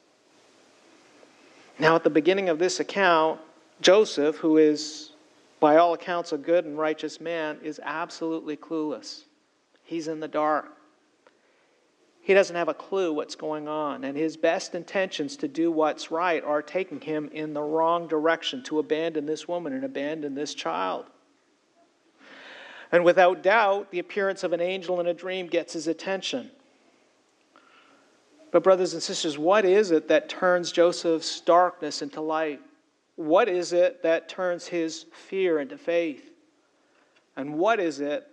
Now, 1.78 1.96
at 1.96 2.04
the 2.04 2.10
beginning 2.10 2.48
of 2.48 2.58
this 2.58 2.78
account, 2.78 3.40
Joseph, 3.80 4.36
who 4.36 4.58
is 4.58 5.10
by 5.58 5.76
all 5.76 5.94
accounts 5.94 6.32
a 6.32 6.38
good 6.38 6.64
and 6.64 6.78
righteous 6.78 7.20
man, 7.20 7.58
is 7.62 7.80
absolutely 7.82 8.56
clueless. 8.56 9.22
He's 9.84 10.06
in 10.06 10.20
the 10.20 10.28
dark. 10.28 10.76
He 12.24 12.34
doesn't 12.34 12.54
have 12.54 12.68
a 12.68 12.74
clue 12.74 13.12
what's 13.12 13.34
going 13.34 13.66
on, 13.66 14.04
and 14.04 14.16
his 14.16 14.36
best 14.36 14.76
intentions 14.76 15.36
to 15.38 15.48
do 15.48 15.72
what's 15.72 16.12
right 16.12 16.42
are 16.44 16.62
taking 16.62 17.00
him 17.00 17.28
in 17.32 17.52
the 17.52 17.62
wrong 17.62 18.06
direction 18.06 18.62
to 18.64 18.78
abandon 18.78 19.26
this 19.26 19.48
woman 19.48 19.72
and 19.72 19.84
abandon 19.84 20.36
this 20.36 20.54
child. 20.54 21.06
And 22.92 23.04
without 23.04 23.42
doubt, 23.42 23.90
the 23.90 23.98
appearance 23.98 24.44
of 24.44 24.52
an 24.52 24.60
angel 24.60 25.00
in 25.00 25.08
a 25.08 25.14
dream 25.14 25.48
gets 25.48 25.72
his 25.72 25.88
attention. 25.88 26.52
But, 28.52 28.62
brothers 28.62 28.92
and 28.92 29.02
sisters, 29.02 29.36
what 29.36 29.64
is 29.64 29.90
it 29.90 30.06
that 30.06 30.28
turns 30.28 30.70
Joseph's 30.70 31.40
darkness 31.40 32.02
into 32.02 32.20
light? 32.20 32.60
What 33.16 33.48
is 33.48 33.72
it 33.72 34.04
that 34.04 34.28
turns 34.28 34.66
his 34.68 35.06
fear 35.12 35.58
into 35.58 35.76
faith? 35.76 36.30
And 37.36 37.58
what 37.58 37.80
is 37.80 37.98
it 37.98 38.28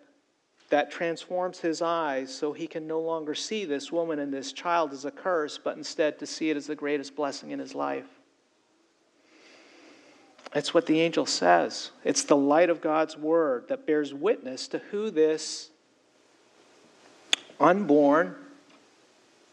that 0.69 0.91
transforms 0.91 1.59
his 1.59 1.81
eyes 1.81 2.33
so 2.33 2.53
he 2.53 2.67
can 2.67 2.87
no 2.87 2.99
longer 2.99 3.33
see 3.33 3.65
this 3.65 3.91
woman 3.91 4.19
and 4.19 4.33
this 4.33 4.53
child 4.53 4.93
as 4.93 5.05
a 5.05 5.11
curse, 5.11 5.57
but 5.57 5.77
instead 5.77 6.19
to 6.19 6.25
see 6.25 6.49
it 6.49 6.57
as 6.57 6.67
the 6.67 6.75
greatest 6.75 7.15
blessing 7.15 7.51
in 7.51 7.59
his 7.59 7.73
life? 7.73 8.07
It's 10.55 10.73
what 10.73 10.85
the 10.85 10.99
angel 11.01 11.25
says. 11.25 11.91
It's 12.03 12.23
the 12.23 12.35
light 12.35 12.69
of 12.69 12.81
God's 12.81 13.17
word 13.17 13.67
that 13.67 13.85
bears 13.85 14.13
witness 14.13 14.67
to 14.69 14.79
who 14.79 15.11
this 15.11 15.69
unborn, 17.59 18.35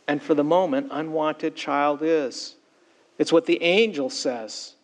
and 0.06 0.22
for 0.22 0.34
the 0.34 0.44
moment, 0.44 0.88
unwanted 0.90 1.56
child 1.56 2.00
is. 2.02 2.54
It's 3.18 3.32
what 3.32 3.46
the 3.46 3.62
angel 3.62 4.08
says. 4.08 4.75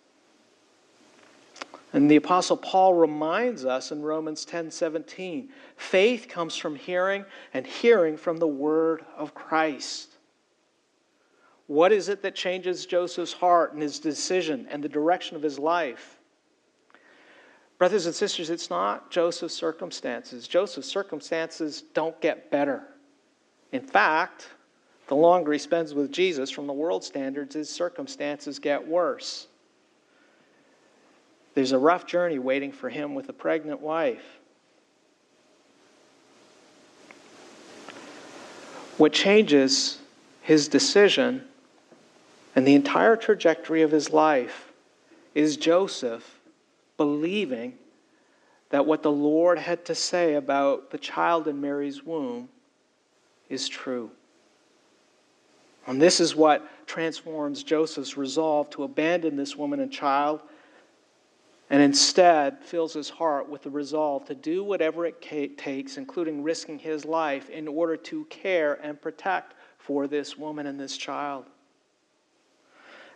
And 1.92 2.11
the 2.11 2.16
apostle 2.16 2.56
Paul 2.56 2.94
reminds 2.94 3.64
us 3.64 3.92
in 3.92 4.02
Romans 4.02 4.46
10:17, 4.46 5.50
faith 5.76 6.26
comes 6.28 6.56
from 6.56 6.75
hearing 6.75 7.25
and 7.52 7.66
hearing 7.66 8.16
from 8.16 8.38
the 8.38 8.46
word 8.46 9.04
of 9.16 9.34
Christ. 9.34 10.16
What 11.66 11.92
is 11.92 12.08
it 12.08 12.22
that 12.22 12.34
changes 12.34 12.87
Joseph's 12.87 13.34
heart 13.34 13.72
and 13.72 13.82
his 13.82 13.99
decision 13.99 14.66
and 14.70 14.82
the 14.82 14.88
direction 14.88 15.37
of 15.37 15.42
his 15.42 15.58
life? 15.58 16.18
Brothers 17.78 18.06
and 18.06 18.14
sisters, 18.14 18.49
it's 18.49 18.70
not 18.70 19.11
Joseph's 19.11 19.54
circumstances. 19.54 20.46
Joseph's 20.46 20.88
circumstances 20.88 21.82
don't 21.94 22.18
get 22.20 22.50
better. 22.50 22.84
In 23.72 23.80
fact, 23.80 24.49
the 25.08 25.16
longer 25.16 25.52
he 25.52 25.58
spends 25.58 25.92
with 25.92 26.12
Jesus, 26.12 26.50
from 26.50 26.66
the 26.66 26.72
world 26.72 27.02
standards, 27.02 27.54
his 27.54 27.68
circumstances 27.68 28.58
get 28.58 28.87
worse. 28.87 29.49
There's 31.54 31.73
a 31.73 31.78
rough 31.78 32.06
journey 32.06 32.38
waiting 32.38 32.73
for 32.73 32.88
him 32.88 33.14
with 33.14 33.28
a 33.28 33.32
pregnant 33.32 33.80
wife. 33.80 34.25
What 38.97 39.12
changes 39.12 39.99
his 40.42 40.68
decision 40.68 41.44
and 42.54 42.66
the 42.66 42.75
entire 42.75 43.16
trajectory 43.16 43.82
of 43.82 43.90
his 43.90 44.11
life 44.11 44.73
is 45.35 45.56
Joseph 45.56 46.40
believing 46.97 47.75
that 48.71 48.87
what 48.87 49.02
the 49.02 49.12
Lord 49.12 49.59
had 49.59 49.85
to 49.87 49.94
say 49.94 50.35
about 50.35 50.90
the 50.90 50.99
child 50.99 51.49
in 51.49 51.61
Mary's 51.61 52.02
womb 52.02 52.49
is 53.49 53.68
true. 53.68 54.11
And 55.87 56.00
this 56.00 56.21
is 56.21 56.37
what 56.37 56.66
transforms 56.87 57.62
Joseph's 57.62 58.16
resolve 58.16 58.71
to 58.71 58.85
abandon 58.85 59.37
this 59.37 59.56
woman 59.56 59.80
and 59.80 59.92
child 59.92 60.40
and 61.73 61.81
instead 61.81 62.62
fills 62.62 62.93
his 62.93 63.09
heart 63.09 63.49
with 63.49 63.62
the 63.62 63.71
resolve 63.71 64.26
to 64.26 64.35
do 64.35 64.62
whatever 64.62 65.07
it 65.07 65.23
takes, 65.23 65.97
including 65.97 66.43
risking 66.43 66.79
his 66.79 67.07
life, 67.07 67.49
in 67.49 67.67
order 67.67 67.97
to 67.97 68.26
care 68.26 68.75
and 68.83 69.00
protect 69.00 69.55
for 69.79 70.07
this 70.07 70.37
woman 70.37 70.67
and 70.67 70.79
this 70.79 70.99
child. 70.99 71.47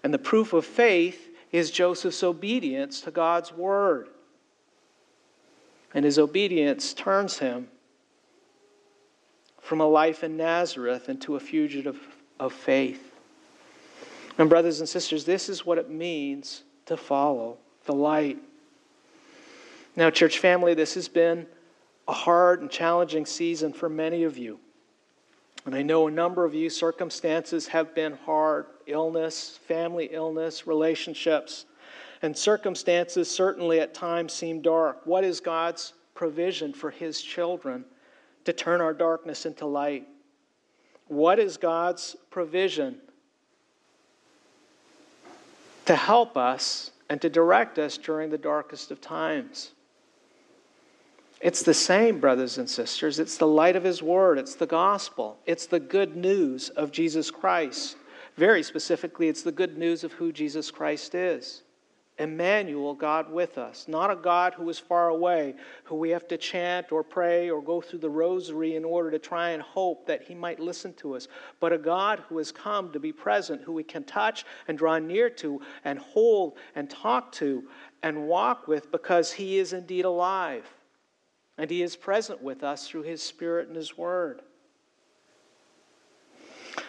And 0.03 0.13
the 0.13 0.19
proof 0.19 0.55
of 0.55 0.65
faith 0.65 1.29
is 1.53 1.71
Joseph's 1.71 2.23
obedience 2.23 3.03
to 3.03 3.11
God's 3.11 3.53
word. 3.53 4.09
And 5.93 6.03
his 6.03 6.19
obedience 6.19 6.95
turns 6.95 7.39
him 7.39 7.69
from 9.61 9.83
a 9.83 9.87
life 9.87 10.25
in 10.25 10.35
Nazareth 10.39 11.11
into 11.11 11.37
a 11.37 11.41
fugitive 11.41 12.01
of 12.41 12.55
faith. 12.55 13.13
And, 14.39 14.49
brothers 14.49 14.81
and 14.81 14.89
sisters, 14.89 15.27
this 15.27 15.51
is 15.51 15.67
what 15.67 15.77
it 15.77 15.91
means 15.91 16.63
to 16.87 16.97
follow 16.97 17.59
the 17.85 17.95
light. 17.95 18.39
Now, 19.97 20.11
church 20.11 20.39
family, 20.39 20.75
this 20.75 20.95
has 20.95 21.09
been 21.09 21.47
a 22.07 22.13
hard 22.13 22.61
and 22.61 22.71
challenging 22.71 23.25
season 23.25 23.73
for 23.73 23.89
many 23.89 24.25
of 24.25 24.37
you. 24.37 24.61
And 25.65 25.75
I 25.75 25.83
know 25.83 26.07
a 26.07 26.11
number 26.11 26.45
of 26.45 26.55
you, 26.55 26.71
circumstances 26.71 27.67
have 27.69 27.95
been 27.95 28.13
hard 28.25 28.67
illness, 28.87 29.59
family 29.67 30.11
illness, 30.13 30.67
relationships. 30.67 31.65
And 32.23 32.37
circumstances 32.37 33.31
certainly 33.31 33.81
at 33.81 33.95
times 33.95 34.33
seem 34.33 34.61
dark. 34.61 35.01
What 35.05 35.25
is 35.25 35.41
God's 35.41 35.95
provision 36.15 36.73
for 36.73 36.91
his 36.91 37.21
children 37.21 37.85
to 38.45 38.53
turn 38.53 38.81
our 38.81 38.95
darkness 38.95 39.45
into 39.45 39.67
light? 39.67 40.07
What 41.09 41.39
is 41.39 41.57
God's 41.57 42.17
provision 42.31 42.99
to 45.87 45.97
help 45.97 46.37
us 46.37 46.91
and 47.09 47.21
to 47.23 47.31
direct 47.31 47.79
us 47.79 47.97
during 47.97 48.31
the 48.31 48.39
darkest 48.39 48.91
of 48.91 49.01
times? 49.01 49.73
It's 51.47 51.63
the 51.63 51.75
same, 51.75 52.19
brothers 52.19 52.59
and 52.59 52.69
sisters. 52.69 53.21
It's 53.21 53.37
the 53.37 53.47
light 53.47 53.77
of 53.77 53.85
His 53.85 54.03
Word, 54.03 54.37
it's 54.37 54.57
the 54.57 54.67
gospel, 54.67 55.39
it's 55.47 55.67
the 55.67 55.79
good 55.79 56.17
news 56.17 56.71
of 56.71 56.91
Jesus 56.91 57.31
Christ. 57.31 57.99
Very 58.37 58.65
specifically, 58.65 59.29
it's 59.29 59.45
the 59.45 59.53
good 59.53 59.79
news 59.79 60.03
of 60.03 60.13
who 60.15 60.33
Jesus 60.33 60.73
Christ 60.73 61.15
is. 61.15 61.63
Emmanuel, 62.19 62.95
God 62.95 63.31
with 63.31 63.59
us. 63.59 63.87
Not 63.87 64.11
a 64.11 64.17
God 64.17 64.55
who 64.55 64.69
is 64.69 64.81
far 64.81 65.11
away, 65.11 65.55
who 65.85 65.95
we 65.95 66.11
have 66.11 66.27
to 66.27 66.37
chant 66.37 66.91
or 66.91 67.05
pray 67.05 67.49
or 67.49 67.63
go 67.63 67.81
through 67.81 68.01
the 68.01 68.11
rosary 68.11 68.75
in 68.75 68.85
order 68.85 69.13
to 69.13 69.19
try 69.21 69.51
and 69.51 69.63
hope 69.63 70.05
that 70.09 70.25
he 70.25 70.35
might 70.35 70.59
listen 70.59 70.95
to 70.95 71.15
us, 71.15 71.29
but 71.61 71.73
a 71.73 71.79
God 71.79 72.25
who 72.29 72.39
has 72.39 72.51
come 72.51 72.91
to 72.91 72.99
be 72.99 73.13
present, 73.13 73.63
who 73.63 73.73
we 73.73 73.85
can 73.85 74.03
touch 74.03 74.45
and 74.67 74.77
draw 74.77 74.99
near 74.99 75.31
to 75.31 75.61
and 75.85 76.01
hold 76.01 76.59
and 76.75 76.91
talk 76.91 77.31
to 77.35 77.63
and 78.03 78.27
walk 78.27 78.67
with 78.67 78.91
because 78.91 79.31
he 79.31 79.59
is 79.59 79.73
indeed 79.73 80.05
alive. 80.05 80.69
And 81.59 81.71
he 81.71 81.83
is 81.83 81.97
present 81.97 82.43
with 82.43 82.63
us 82.63 82.89
through 82.89 83.03
his 83.03 83.23
Spirit 83.23 83.69
and 83.69 83.77
his 83.77 83.97
Word. 83.97 84.43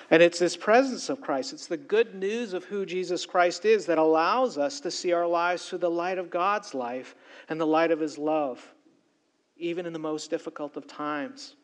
And 0.10 0.24
it's 0.24 0.40
this 0.40 0.56
presence 0.56 1.10
of 1.10 1.20
Christ, 1.20 1.52
it's 1.52 1.68
the 1.68 1.76
good 1.76 2.16
news 2.16 2.54
of 2.54 2.64
who 2.64 2.86
Jesus 2.86 3.26
Christ 3.26 3.66
is 3.66 3.86
that 3.88 3.98
allows 3.98 4.58
us 4.58 4.80
to 4.82 4.92
see 4.92 5.12
our 5.12 5.28
lives 5.28 5.68
through 5.68 5.80
the 5.80 5.90
light 5.90 6.18
of 6.18 6.30
God's 6.30 6.74
life 6.74 7.16
and 7.50 7.60
the 7.60 7.68
light 7.68 7.92
of 7.92 8.00
His 8.00 8.18
love, 8.18 8.66
even 9.58 9.86
in 9.86 9.92
the 9.92 10.00
most 10.00 10.30
difficult 10.30 10.78
of 10.78 10.88
times. 10.88 11.56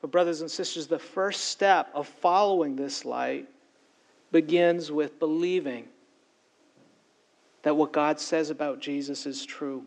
But, 0.00 0.10
brothers 0.10 0.40
and 0.40 0.50
sisters, 0.50 0.86
the 0.86 0.98
first 0.98 1.46
step 1.46 1.90
of 1.92 2.06
following 2.06 2.76
this 2.76 3.04
light 3.04 3.46
begins 4.30 4.90
with 4.90 5.18
believing 5.18 5.88
that 7.62 7.76
what 7.76 7.92
God 7.92 8.20
says 8.20 8.48
about 8.50 8.80
Jesus 8.80 9.26
is 9.26 9.44
true. 9.44 9.84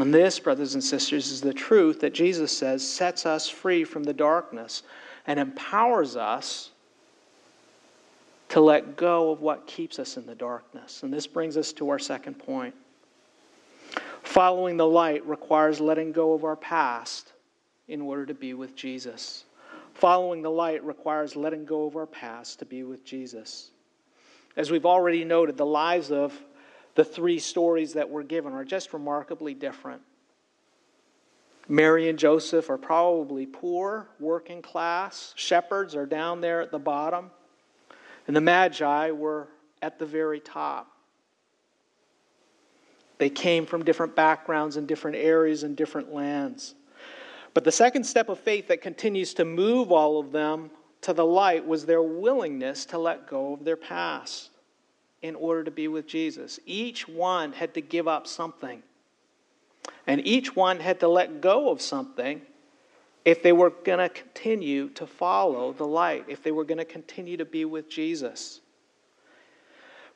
And 0.00 0.14
this, 0.14 0.38
brothers 0.38 0.74
and 0.74 0.82
sisters, 0.82 1.30
is 1.30 1.40
the 1.40 1.52
truth 1.52 2.00
that 2.00 2.14
Jesus 2.14 2.56
says 2.56 2.86
sets 2.86 3.26
us 3.26 3.48
free 3.48 3.84
from 3.84 4.04
the 4.04 4.14
darkness 4.14 4.82
and 5.26 5.38
empowers 5.38 6.16
us 6.16 6.70
to 8.48 8.60
let 8.60 8.96
go 8.96 9.30
of 9.30 9.40
what 9.40 9.66
keeps 9.66 9.98
us 9.98 10.16
in 10.16 10.26
the 10.26 10.34
darkness. 10.34 11.02
And 11.02 11.12
this 11.12 11.26
brings 11.26 11.56
us 11.56 11.72
to 11.74 11.90
our 11.90 11.98
second 11.98 12.34
point. 12.34 12.74
Following 14.22 14.76
the 14.76 14.86
light 14.86 15.26
requires 15.26 15.80
letting 15.80 16.12
go 16.12 16.32
of 16.32 16.44
our 16.44 16.56
past 16.56 17.32
in 17.88 18.00
order 18.00 18.26
to 18.26 18.34
be 18.34 18.54
with 18.54 18.74
Jesus. 18.74 19.44
Following 19.94 20.42
the 20.42 20.50
light 20.50 20.82
requires 20.84 21.36
letting 21.36 21.64
go 21.64 21.86
of 21.86 21.96
our 21.96 22.06
past 22.06 22.58
to 22.60 22.64
be 22.64 22.84
with 22.84 23.04
Jesus. 23.04 23.70
As 24.56 24.70
we've 24.70 24.86
already 24.86 25.24
noted, 25.24 25.56
the 25.56 25.66
lives 25.66 26.10
of 26.10 26.32
the 27.00 27.04
three 27.04 27.38
stories 27.38 27.94
that 27.94 28.10
were 28.10 28.22
given 28.22 28.52
are 28.52 28.62
just 28.62 28.92
remarkably 28.92 29.54
different. 29.54 30.02
Mary 31.66 32.10
and 32.10 32.18
Joseph 32.18 32.68
are 32.68 32.76
probably 32.76 33.46
poor, 33.46 34.06
working 34.18 34.60
class. 34.60 35.32
Shepherds 35.34 35.96
are 35.96 36.04
down 36.04 36.42
there 36.42 36.60
at 36.60 36.70
the 36.70 36.78
bottom. 36.78 37.30
And 38.26 38.36
the 38.36 38.42
Magi 38.42 39.12
were 39.12 39.48
at 39.80 39.98
the 39.98 40.04
very 40.04 40.40
top. 40.40 40.88
They 43.16 43.30
came 43.30 43.64
from 43.64 43.82
different 43.82 44.14
backgrounds 44.14 44.76
and 44.76 44.86
different 44.86 45.16
areas 45.16 45.62
and 45.62 45.74
different 45.74 46.12
lands. 46.12 46.74
But 47.54 47.64
the 47.64 47.72
second 47.72 48.04
step 48.04 48.28
of 48.28 48.38
faith 48.38 48.68
that 48.68 48.82
continues 48.82 49.32
to 49.34 49.46
move 49.46 49.90
all 49.90 50.20
of 50.20 50.32
them 50.32 50.70
to 51.00 51.14
the 51.14 51.24
light 51.24 51.66
was 51.66 51.86
their 51.86 52.02
willingness 52.02 52.84
to 52.84 52.98
let 52.98 53.26
go 53.26 53.54
of 53.54 53.64
their 53.64 53.78
past 53.78 54.49
in 55.22 55.34
order 55.34 55.64
to 55.64 55.70
be 55.70 55.88
with 55.88 56.06
Jesus. 56.06 56.58
Each 56.66 57.06
one 57.08 57.52
had 57.52 57.74
to 57.74 57.80
give 57.80 58.08
up 58.08 58.26
something. 58.26 58.82
And 60.06 60.26
each 60.26 60.56
one 60.56 60.80
had 60.80 61.00
to 61.00 61.08
let 61.08 61.40
go 61.40 61.70
of 61.70 61.80
something 61.80 62.42
if 63.24 63.42
they 63.42 63.52
were 63.52 63.70
going 63.70 63.98
to 63.98 64.08
continue 64.08 64.88
to 64.90 65.06
follow 65.06 65.72
the 65.72 65.86
light, 65.86 66.24
if 66.28 66.42
they 66.42 66.52
were 66.52 66.64
going 66.64 66.78
to 66.78 66.84
continue 66.84 67.36
to 67.36 67.44
be 67.44 67.64
with 67.64 67.88
Jesus. 67.90 68.60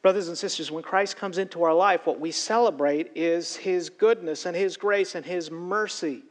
Brothers 0.01 0.29
and 0.29 0.37
sisters, 0.37 0.71
when 0.71 0.83
Christ 0.83 1.17
comes 1.17 1.39
into 1.39 1.63
our 1.63 1.73
life, 1.73 2.07
what 2.07 2.21
we 2.21 2.31
celebrate 2.31 3.13
is 3.15 3.57
his 3.57 3.89
goodness 3.89 4.47
and 4.47 4.57
his 4.57 4.77
grace 4.77 5.15
and 5.15 5.25
his 5.25 5.51
mercy. 5.51 6.23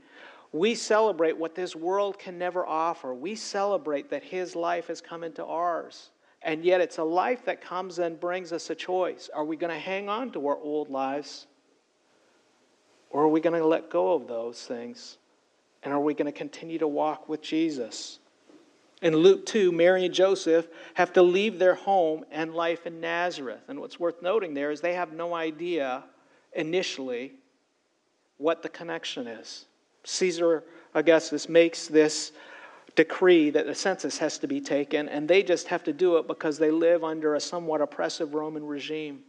We 0.51 0.75
celebrate 0.75 1.37
what 1.37 1.55
this 1.55 1.75
world 1.75 2.19
can 2.19 2.37
never 2.37 2.65
offer. 2.65 3.13
We 3.15 3.33
celebrate 3.33 4.11
that 4.11 4.23
his 4.23 4.55
life 4.55 4.87
has 4.87 5.01
come 5.01 5.23
into 5.23 5.43
ours. 5.43 6.11
And 6.43 6.65
yet, 6.65 6.81
it's 6.81 6.97
a 6.97 7.03
life 7.03 7.45
that 7.45 7.61
comes 7.61 7.99
and 7.99 8.19
brings 8.19 8.51
us 8.51 8.69
a 8.69 8.75
choice. 8.75 9.29
Are 9.33 9.45
we 9.45 9.55
going 9.55 9.73
to 9.73 9.79
hang 9.79 10.09
on 10.09 10.31
to 10.31 10.47
our 10.47 10.57
old 10.57 10.89
lives? 10.89 11.47
Or 13.09 13.23
are 13.23 13.29
we 13.29 13.39
going 13.39 13.59
to 13.59 13.65
let 13.65 13.89
go 13.89 14.13
of 14.13 14.27
those 14.27 14.61
things? 14.61 15.17
And 15.83 15.93
are 15.93 16.01
we 16.01 16.13
going 16.13 16.25
to 16.25 16.37
continue 16.37 16.79
to 16.79 16.87
walk 16.87 17.29
with 17.29 17.41
Jesus? 17.41 18.19
In 19.01 19.15
Luke 19.15 19.45
2, 19.45 19.71
Mary 19.71 20.05
and 20.05 20.13
Joseph 20.13 20.67
have 20.93 21.13
to 21.13 21.21
leave 21.21 21.59
their 21.59 21.75
home 21.75 22.25
and 22.31 22.53
life 22.53 22.87
in 22.87 22.99
Nazareth. 23.01 23.63
And 23.67 23.79
what's 23.79 23.99
worth 23.99 24.21
noting 24.21 24.53
there 24.53 24.71
is 24.71 24.81
they 24.81 24.93
have 24.93 25.13
no 25.13 25.33
idea 25.35 26.03
initially 26.53 27.33
what 28.37 28.63
the 28.63 28.69
connection 28.69 29.27
is. 29.27 29.65
Caesar 30.05 30.63
Augustus 30.93 31.49
makes 31.49 31.87
this 31.87 32.31
decree 32.95 33.49
that 33.49 33.65
the 33.65 33.75
census 33.75 34.17
has 34.19 34.37
to 34.39 34.47
be 34.47 34.61
taken, 34.61 35.09
and 35.09 35.27
they 35.27 35.43
just 35.43 35.67
have 35.67 35.83
to 35.83 35.93
do 35.93 36.17
it 36.17 36.27
because 36.27 36.57
they 36.57 36.71
live 36.71 37.03
under 37.03 37.35
a 37.35 37.39
somewhat 37.39 37.81
oppressive 37.81 38.33
Roman 38.33 38.65
regime. 38.65 39.23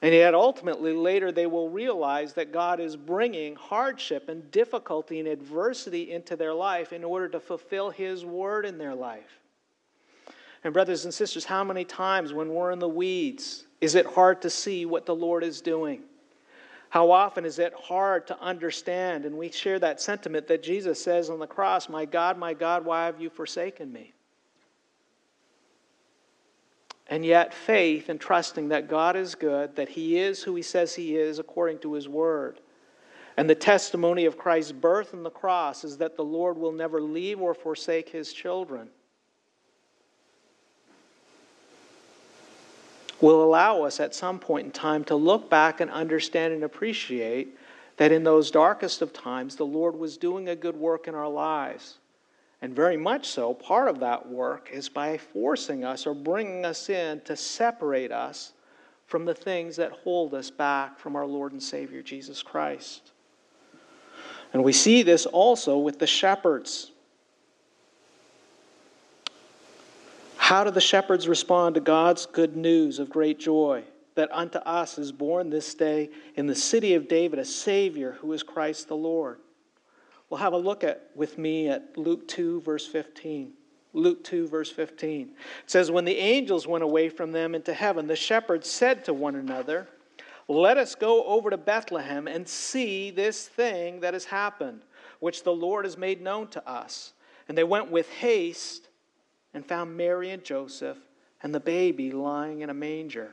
And 0.00 0.12
yet, 0.12 0.34
ultimately, 0.34 0.92
later 0.92 1.32
they 1.32 1.46
will 1.46 1.70
realize 1.70 2.34
that 2.34 2.52
God 2.52 2.78
is 2.78 2.94
bringing 2.94 3.54
hardship 3.54 4.28
and 4.28 4.50
difficulty 4.50 5.18
and 5.18 5.28
adversity 5.28 6.12
into 6.12 6.36
their 6.36 6.52
life 6.52 6.92
in 6.92 7.04
order 7.04 7.28
to 7.28 7.40
fulfill 7.40 7.90
His 7.90 8.24
word 8.24 8.66
in 8.66 8.76
their 8.76 8.94
life. 8.94 9.40
And, 10.62 10.72
brothers 10.72 11.04
and 11.04 11.12
sisters, 11.12 11.44
how 11.44 11.64
many 11.64 11.84
times 11.84 12.32
when 12.32 12.50
we're 12.50 12.70
in 12.70 12.78
the 12.78 12.88
weeds 12.88 13.64
is 13.80 13.94
it 13.94 14.06
hard 14.06 14.42
to 14.42 14.50
see 14.50 14.86
what 14.86 15.06
the 15.06 15.14
Lord 15.14 15.44
is 15.44 15.60
doing? 15.60 16.02
How 16.94 17.10
often 17.10 17.44
is 17.44 17.58
it 17.58 17.74
hard 17.74 18.28
to 18.28 18.40
understand? 18.40 19.24
And 19.24 19.36
we 19.36 19.50
share 19.50 19.80
that 19.80 20.00
sentiment 20.00 20.46
that 20.46 20.62
Jesus 20.62 21.02
says 21.02 21.28
on 21.28 21.40
the 21.40 21.46
cross 21.48 21.88
My 21.88 22.04
God, 22.04 22.38
my 22.38 22.54
God, 22.54 22.84
why 22.84 23.06
have 23.06 23.20
you 23.20 23.30
forsaken 23.30 23.92
me? 23.92 24.12
And 27.08 27.26
yet, 27.26 27.52
faith 27.52 28.08
and 28.10 28.20
trusting 28.20 28.68
that 28.68 28.88
God 28.88 29.16
is 29.16 29.34
good, 29.34 29.74
that 29.74 29.88
He 29.88 30.20
is 30.20 30.44
who 30.44 30.54
He 30.54 30.62
says 30.62 30.94
He 30.94 31.16
is 31.16 31.40
according 31.40 31.80
to 31.80 31.94
His 31.94 32.08
word. 32.08 32.60
And 33.36 33.50
the 33.50 33.56
testimony 33.56 34.24
of 34.24 34.38
Christ's 34.38 34.70
birth 34.70 35.14
and 35.14 35.26
the 35.26 35.30
cross 35.30 35.82
is 35.82 35.96
that 35.96 36.14
the 36.14 36.22
Lord 36.22 36.56
will 36.56 36.70
never 36.70 37.00
leave 37.00 37.40
or 37.40 37.54
forsake 37.54 38.08
His 38.08 38.32
children. 38.32 38.88
Will 43.20 43.42
allow 43.42 43.82
us 43.82 44.00
at 44.00 44.14
some 44.14 44.38
point 44.38 44.66
in 44.66 44.72
time 44.72 45.04
to 45.04 45.14
look 45.14 45.48
back 45.48 45.80
and 45.80 45.90
understand 45.90 46.52
and 46.52 46.64
appreciate 46.64 47.56
that 47.96 48.12
in 48.12 48.24
those 48.24 48.50
darkest 48.50 49.02
of 49.02 49.12
times, 49.12 49.56
the 49.56 49.66
Lord 49.66 49.96
was 49.96 50.16
doing 50.16 50.48
a 50.48 50.56
good 50.56 50.76
work 50.76 51.06
in 51.08 51.14
our 51.14 51.28
lives 51.28 51.98
and 52.64 52.74
very 52.74 52.96
much 52.96 53.28
so, 53.28 53.52
part 53.52 53.88
of 53.88 54.00
that 54.00 54.26
work 54.26 54.70
is 54.72 54.88
by 54.88 55.18
forcing 55.18 55.84
us 55.84 56.06
or 56.06 56.14
bringing 56.14 56.64
us 56.64 56.88
in 56.88 57.20
to 57.26 57.36
separate 57.36 58.10
us 58.10 58.54
from 59.06 59.26
the 59.26 59.34
things 59.34 59.76
that 59.76 59.92
hold 59.92 60.32
us 60.32 60.50
back 60.50 60.98
from 60.98 61.14
our 61.14 61.26
Lord 61.26 61.52
and 61.52 61.62
Savior 61.62 62.00
Jesus 62.00 62.42
Christ. 62.42 63.12
And 64.54 64.64
we 64.64 64.72
see 64.72 65.02
this 65.02 65.26
also 65.26 65.76
with 65.76 65.98
the 65.98 66.06
shepherds. 66.06 66.92
How 70.44 70.62
do 70.62 70.70
the 70.70 70.78
shepherds 70.78 71.26
respond 71.26 71.74
to 71.74 71.80
God's 71.80 72.26
good 72.26 72.54
news 72.54 72.98
of 72.98 73.08
great 73.08 73.38
joy 73.38 73.82
that 74.14 74.28
unto 74.30 74.58
us 74.58 74.98
is 74.98 75.10
born 75.10 75.48
this 75.48 75.74
day 75.74 76.10
in 76.34 76.46
the 76.46 76.54
city 76.54 76.92
of 76.92 77.08
David 77.08 77.38
a 77.38 77.46
Savior 77.46 78.18
who 78.20 78.30
is 78.34 78.42
Christ 78.42 78.88
the 78.88 78.94
Lord? 78.94 79.38
Well, 80.28 80.42
have 80.42 80.52
a 80.52 80.58
look 80.58 80.84
at 80.84 81.08
with 81.14 81.38
me 81.38 81.70
at 81.70 81.96
Luke 81.96 82.28
2, 82.28 82.60
verse 82.60 82.86
15. 82.86 83.54
Luke 83.94 84.22
2, 84.22 84.46
verse 84.46 84.70
15. 84.70 85.28
It 85.28 85.34
says, 85.64 85.90
When 85.90 86.04
the 86.04 86.18
angels 86.18 86.66
went 86.66 86.84
away 86.84 87.08
from 87.08 87.32
them 87.32 87.54
into 87.54 87.72
heaven, 87.72 88.06
the 88.06 88.14
shepherds 88.14 88.68
said 88.68 89.02
to 89.06 89.14
one 89.14 89.36
another, 89.36 89.88
Let 90.46 90.76
us 90.76 90.94
go 90.94 91.24
over 91.24 91.48
to 91.48 91.56
Bethlehem 91.56 92.28
and 92.28 92.46
see 92.46 93.10
this 93.10 93.48
thing 93.48 94.00
that 94.00 94.12
has 94.12 94.26
happened, 94.26 94.82
which 95.20 95.42
the 95.42 95.54
Lord 95.54 95.86
has 95.86 95.96
made 95.96 96.20
known 96.20 96.48
to 96.48 96.68
us. 96.68 97.14
And 97.48 97.56
they 97.56 97.64
went 97.64 97.90
with 97.90 98.10
haste 98.10 98.88
and 99.54 99.64
found 99.64 99.96
Mary 99.96 100.30
and 100.30 100.44
Joseph 100.44 100.98
and 101.42 101.54
the 101.54 101.60
baby 101.60 102.10
lying 102.10 102.60
in 102.60 102.70
a 102.70 102.74
manger. 102.74 103.30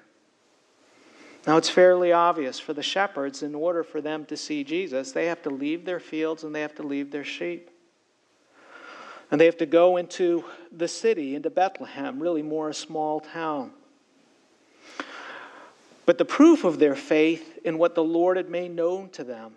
Now, 1.47 1.57
it's 1.57 1.69
fairly 1.69 2.12
obvious 2.12 2.60
for 2.60 2.73
the 2.73 2.84
shepherds, 2.84 3.41
in 3.41 3.55
order 3.55 3.84
for 3.84 3.99
them 3.99 4.25
to 4.25 4.38
see 4.38 4.63
Jesus, 4.63 5.12
they 5.12 5.25
have 5.25 5.41
to 5.41 5.49
leave 5.49 5.86
their 5.86 5.99
fields 5.99 6.43
and 6.43 6.53
they 6.53 6.62
have 6.62 6.75
to 6.75 6.84
leave 6.84 7.10
their 7.10 7.23
sheep. 7.23 7.71
And 9.31 9.41
they 9.41 9.45
have 9.45 9.57
to 9.57 9.65
go 9.65 9.97
into 9.97 10.43
the 10.71 10.88
city, 10.88 11.36
into 11.36 11.49
Bethlehem, 11.49 12.21
really 12.21 12.43
more 12.43 12.69
a 12.69 12.73
small 12.73 13.21
town. 13.21 13.71
But 16.05 16.17
the 16.17 16.25
proof 16.25 16.63
of 16.63 16.77
their 16.77 16.95
faith 16.95 17.60
in 17.63 17.77
what 17.77 17.95
the 17.95 18.03
Lord 18.03 18.38
had 18.38 18.49
made 18.49 18.75
known 18.75 19.10
to 19.12 19.23
them 19.23 19.53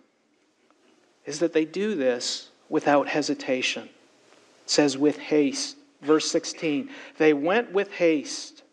is 1.25 1.39
that 1.39 1.53
they 1.53 1.65
do 1.65 1.95
this 1.95 2.49
without 2.69 3.09
hesitation. 3.09 3.83
It 3.83 4.69
says, 4.69 4.97
with 4.97 5.17
haste. 5.17 5.75
Verse 6.01 6.29
16. 6.29 6.89
They 7.17 7.33
went 7.33 7.71
with 7.71 7.91
haste. 7.91 8.63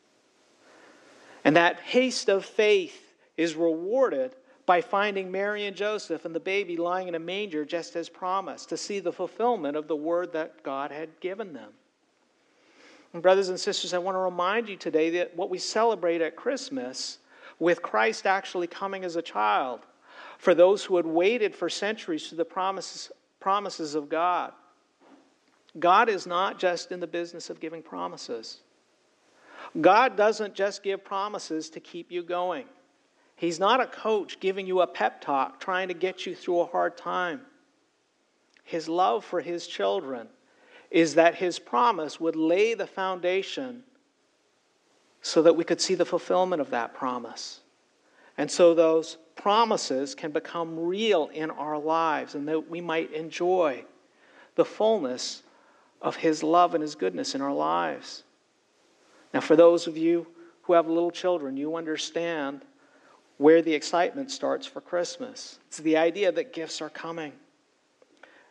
And 1.44 1.56
that 1.56 1.80
haste 1.80 2.28
of 2.28 2.44
faith 2.44 3.14
is 3.36 3.54
rewarded 3.56 4.36
by 4.64 4.80
finding 4.80 5.30
Mary 5.30 5.66
and 5.66 5.76
Joseph 5.76 6.24
and 6.24 6.34
the 6.34 6.40
baby 6.40 6.76
lying 6.76 7.08
in 7.08 7.14
a 7.14 7.18
manger 7.18 7.64
just 7.64 7.96
as 7.96 8.08
promised, 8.08 8.68
to 8.68 8.76
see 8.76 9.00
the 9.00 9.12
fulfillment 9.12 9.76
of 9.76 9.88
the 9.88 9.96
word 9.96 10.32
that 10.32 10.62
God 10.62 10.92
had 10.92 11.08
given 11.20 11.52
them. 11.52 11.72
And 13.12 13.22
brothers 13.22 13.48
and 13.48 13.58
sisters, 13.58 13.92
I 13.92 13.98
want 13.98 14.14
to 14.14 14.20
remind 14.20 14.68
you 14.68 14.76
today 14.76 15.10
that 15.10 15.36
what 15.36 15.50
we 15.50 15.58
celebrate 15.58 16.20
at 16.20 16.36
Christmas, 16.36 17.18
with 17.58 17.82
Christ 17.82 18.24
actually 18.24 18.68
coming 18.68 19.04
as 19.04 19.16
a 19.16 19.22
child, 19.22 19.80
for 20.38 20.54
those 20.54 20.84
who 20.84 20.96
had 20.96 21.06
waited 21.06 21.54
for 21.54 21.68
centuries 21.68 22.28
to 22.28 22.34
the 22.34 22.44
promises, 22.44 23.10
promises 23.40 23.94
of 23.94 24.08
God. 24.08 24.52
God 25.78 26.08
is 26.08 26.26
not 26.26 26.58
just 26.58 26.92
in 26.92 27.00
the 27.00 27.06
business 27.06 27.50
of 27.50 27.60
giving 27.60 27.82
promises. 27.82 28.58
God 29.80 30.16
doesn't 30.16 30.54
just 30.54 30.82
give 30.82 31.04
promises 31.04 31.70
to 31.70 31.80
keep 31.80 32.10
you 32.10 32.22
going. 32.22 32.66
He's 33.36 33.58
not 33.58 33.80
a 33.80 33.86
coach 33.86 34.38
giving 34.38 34.66
you 34.66 34.82
a 34.82 34.86
pep 34.86 35.20
talk 35.20 35.60
trying 35.60 35.88
to 35.88 35.94
get 35.94 36.26
you 36.26 36.34
through 36.34 36.60
a 36.60 36.66
hard 36.66 36.96
time. 36.96 37.40
His 38.64 38.88
love 38.88 39.24
for 39.24 39.40
his 39.40 39.66
children 39.66 40.28
is 40.90 41.14
that 41.14 41.36
his 41.36 41.58
promise 41.58 42.20
would 42.20 42.36
lay 42.36 42.74
the 42.74 42.86
foundation 42.86 43.82
so 45.22 45.42
that 45.42 45.56
we 45.56 45.64
could 45.64 45.80
see 45.80 45.94
the 45.94 46.04
fulfillment 46.04 46.60
of 46.60 46.70
that 46.70 46.94
promise. 46.94 47.60
And 48.36 48.50
so 48.50 48.74
those 48.74 49.16
promises 49.36 50.14
can 50.14 50.30
become 50.30 50.78
real 50.78 51.30
in 51.32 51.50
our 51.50 51.78
lives 51.78 52.34
and 52.34 52.46
that 52.48 52.68
we 52.68 52.80
might 52.80 53.12
enjoy 53.12 53.84
the 54.54 54.64
fullness 54.64 55.42
of 56.02 56.16
his 56.16 56.42
love 56.42 56.74
and 56.74 56.82
his 56.82 56.94
goodness 56.94 57.34
in 57.34 57.40
our 57.40 57.54
lives. 57.54 58.24
Now, 59.32 59.40
for 59.40 59.56
those 59.56 59.86
of 59.86 59.96
you 59.96 60.26
who 60.62 60.74
have 60.74 60.88
little 60.88 61.10
children, 61.10 61.56
you 61.56 61.76
understand 61.76 62.62
where 63.38 63.62
the 63.62 63.72
excitement 63.72 64.30
starts 64.30 64.66
for 64.66 64.80
Christmas. 64.80 65.58
It's 65.68 65.78
the 65.78 65.96
idea 65.96 66.30
that 66.32 66.52
gifts 66.52 66.82
are 66.82 66.90
coming. 66.90 67.32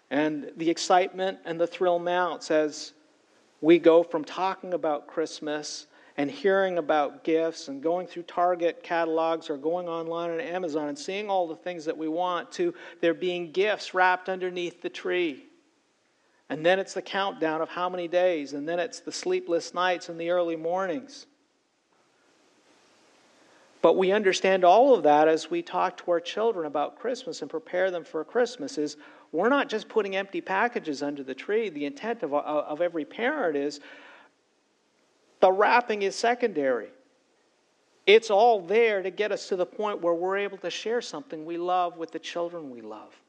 And 0.10 0.52
the 0.58 0.70
excitement 0.70 1.40
and 1.46 1.60
the 1.60 1.68
thrill 1.68 2.00
mounts 2.00 2.52
as 2.52 2.94
we 3.62 3.80
go 3.80 4.02
from 4.02 4.24
talking 4.24 4.74
about 4.74 5.08
Christmas 5.08 5.88
and 6.18 6.30
hearing 6.30 6.78
about 6.78 7.24
gifts 7.24 7.68
and 7.68 7.82
going 7.82 8.08
through 8.08 8.24
Target 8.24 8.84
catalogs 8.84 9.50
or 9.50 9.56
going 9.56 9.88
online 9.88 10.32
on 10.32 10.42
Amazon 10.42 10.90
and 10.90 10.98
seeing 10.98 11.30
all 11.30 11.48
the 11.48 11.56
things 11.56 11.86
that 11.86 11.98
we 11.98 12.08
want 12.08 12.52
to 12.54 12.74
there 13.00 13.14
being 13.14 13.52
gifts 13.52 13.94
wrapped 13.94 14.28
underneath 14.28 14.82
the 14.82 14.90
tree. 14.90 15.46
And 16.52 16.66
then 16.66 16.80
it's 16.80 16.94
the 16.94 17.02
countdown 17.02 17.62
of 17.62 17.70
how 17.70 17.88
many 17.88 18.10
days, 18.10 18.52
and 18.52 18.68
then 18.68 18.78
it's 18.78 19.00
the 19.00 19.12
sleepless 19.12 19.74
nights 19.74 20.10
and 20.10 20.20
the 20.20 20.32
early 20.32 20.58
mornings. 20.58 21.26
But 23.82 23.96
we 23.96 24.12
understand 24.12 24.66
all 24.66 24.94
of 24.94 25.04
that 25.04 25.30
as 25.30 25.50
we 25.50 25.62
talk 25.62 25.96
to 26.00 26.12
our 26.12 26.20
children 26.20 26.66
about 26.66 27.00
Christmas 27.00 27.42
and 27.42 27.50
prepare 27.50 27.90
them 27.90 28.04
for 28.04 28.26
Christmas 28.26 28.78
is 28.78 28.98
we're 29.32 29.48
not 29.48 29.70
just 29.70 29.88
putting 29.88 30.18
empty 30.18 30.42
packages 30.42 31.02
under 31.02 31.24
the 31.24 31.34
tree. 31.34 31.70
The 31.70 31.86
intent 31.86 32.22
of, 32.22 32.34
of 32.34 32.82
every 32.82 33.06
parent 33.06 33.56
is 33.56 33.80
the 35.40 35.54
wrapping 35.54 36.02
is 36.02 36.18
secondary. 36.18 36.90
It's 38.06 38.30
all 38.30 38.60
there 38.60 39.02
to 39.02 39.10
get 39.10 39.32
us 39.32 39.48
to 39.48 39.56
the 39.56 39.66
point 39.66 40.02
where 40.02 40.16
we're 40.16 40.40
able 40.40 40.58
to 40.58 40.70
share 40.70 41.00
something 41.00 41.46
we 41.46 41.58
love 41.58 41.96
with 41.96 42.12
the 42.12 42.20
children 42.20 42.70
we 42.70 42.82
love. 42.82 43.21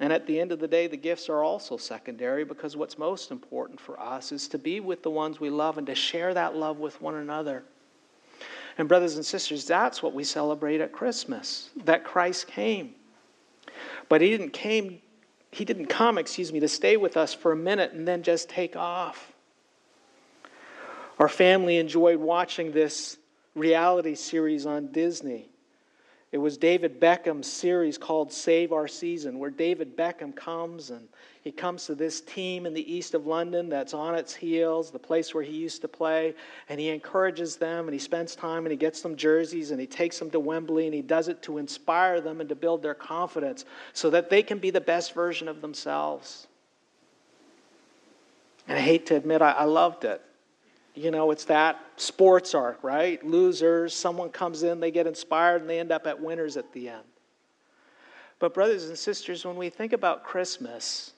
And 0.00 0.14
at 0.14 0.26
the 0.26 0.40
end 0.40 0.50
of 0.50 0.58
the 0.58 0.66
day, 0.66 0.86
the 0.86 0.96
gifts 0.96 1.28
are 1.28 1.44
also 1.44 1.76
secondary 1.76 2.42
because 2.42 2.74
what's 2.74 2.96
most 2.96 3.30
important 3.30 3.78
for 3.78 4.00
us 4.00 4.32
is 4.32 4.48
to 4.48 4.58
be 4.58 4.80
with 4.80 5.02
the 5.02 5.10
ones 5.10 5.38
we 5.38 5.50
love 5.50 5.76
and 5.76 5.86
to 5.86 5.94
share 5.94 6.32
that 6.32 6.56
love 6.56 6.78
with 6.78 7.00
one 7.02 7.16
another. 7.16 7.62
And, 8.78 8.88
brothers 8.88 9.16
and 9.16 9.26
sisters, 9.26 9.66
that's 9.66 10.02
what 10.02 10.14
we 10.14 10.24
celebrate 10.24 10.80
at 10.80 10.90
Christmas 10.90 11.68
that 11.84 12.02
Christ 12.02 12.46
came. 12.46 12.94
But 14.08 14.22
he 14.22 14.30
didn't 14.30 14.50
came 14.50 15.02
he 15.52 15.64
didn't 15.64 15.86
come, 15.86 16.16
excuse 16.16 16.52
me, 16.52 16.60
to 16.60 16.68
stay 16.68 16.96
with 16.96 17.16
us 17.16 17.34
for 17.34 17.50
a 17.50 17.56
minute 17.56 17.92
and 17.92 18.06
then 18.06 18.22
just 18.22 18.48
take 18.48 18.76
off. 18.76 19.32
Our 21.18 21.28
family 21.28 21.78
enjoyed 21.78 22.20
watching 22.20 22.70
this 22.70 23.18
reality 23.56 24.14
series 24.14 24.64
on 24.64 24.92
Disney. 24.92 25.48
It 26.32 26.38
was 26.38 26.56
David 26.56 27.00
Beckham's 27.00 27.50
series 27.50 27.98
called 27.98 28.32
Save 28.32 28.72
Our 28.72 28.86
Season, 28.86 29.40
where 29.40 29.50
David 29.50 29.96
Beckham 29.96 30.34
comes 30.34 30.90
and 30.90 31.08
he 31.42 31.50
comes 31.50 31.86
to 31.86 31.96
this 31.96 32.20
team 32.20 32.66
in 32.66 32.74
the 32.74 32.92
east 32.92 33.14
of 33.14 33.26
London 33.26 33.68
that's 33.68 33.94
on 33.94 34.14
its 34.14 34.32
heels, 34.32 34.92
the 34.92 34.98
place 34.98 35.34
where 35.34 35.42
he 35.42 35.56
used 35.56 35.80
to 35.82 35.88
play, 35.88 36.34
and 36.68 36.78
he 36.78 36.90
encourages 36.90 37.56
them 37.56 37.86
and 37.86 37.92
he 37.92 37.98
spends 37.98 38.36
time 38.36 38.64
and 38.64 38.70
he 38.70 38.76
gets 38.76 39.00
them 39.00 39.16
jerseys 39.16 39.72
and 39.72 39.80
he 39.80 39.88
takes 39.88 40.20
them 40.20 40.30
to 40.30 40.38
Wembley 40.38 40.84
and 40.84 40.94
he 40.94 41.02
does 41.02 41.26
it 41.26 41.42
to 41.42 41.58
inspire 41.58 42.20
them 42.20 42.40
and 42.40 42.48
to 42.48 42.54
build 42.54 42.80
their 42.80 42.94
confidence 42.94 43.64
so 43.92 44.08
that 44.10 44.30
they 44.30 44.42
can 44.42 44.58
be 44.58 44.70
the 44.70 44.80
best 44.80 45.14
version 45.14 45.48
of 45.48 45.60
themselves. 45.60 46.46
And 48.68 48.78
I 48.78 48.82
hate 48.82 49.06
to 49.06 49.16
admit, 49.16 49.42
I, 49.42 49.50
I 49.50 49.64
loved 49.64 50.04
it 50.04 50.22
you 50.94 51.10
know, 51.10 51.30
it's 51.30 51.44
that 51.44 51.80
sports 51.96 52.54
arc, 52.54 52.82
right? 52.82 53.24
Losers, 53.24 53.94
someone 53.94 54.30
comes 54.30 54.62
in, 54.62 54.80
they 54.80 54.90
get 54.90 55.06
inspired, 55.06 55.60
and 55.60 55.70
they 55.70 55.78
end 55.78 55.92
up 55.92 56.06
at 56.06 56.20
winners 56.20 56.56
at 56.56 56.72
the 56.72 56.88
end. 56.88 57.04
But, 58.38 58.54
brothers 58.54 58.88
and 58.88 58.98
sisters, 58.98 59.44
when 59.44 59.56
we 59.56 59.70
think 59.70 59.92
about 59.92 60.24
Christmas, 60.24 61.12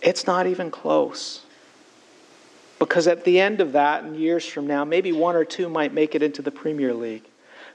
it's 0.00 0.26
not 0.26 0.46
even 0.46 0.70
close. 0.70 1.42
Because 2.78 3.06
at 3.06 3.24
the 3.24 3.40
end 3.40 3.60
of 3.60 3.72
that, 3.72 4.04
and 4.04 4.16
years 4.16 4.46
from 4.46 4.66
now, 4.66 4.84
maybe 4.84 5.12
one 5.12 5.36
or 5.36 5.44
two 5.44 5.68
might 5.68 5.92
make 5.92 6.14
it 6.14 6.22
into 6.22 6.40
the 6.40 6.50
Premier 6.50 6.94
League. 6.94 7.24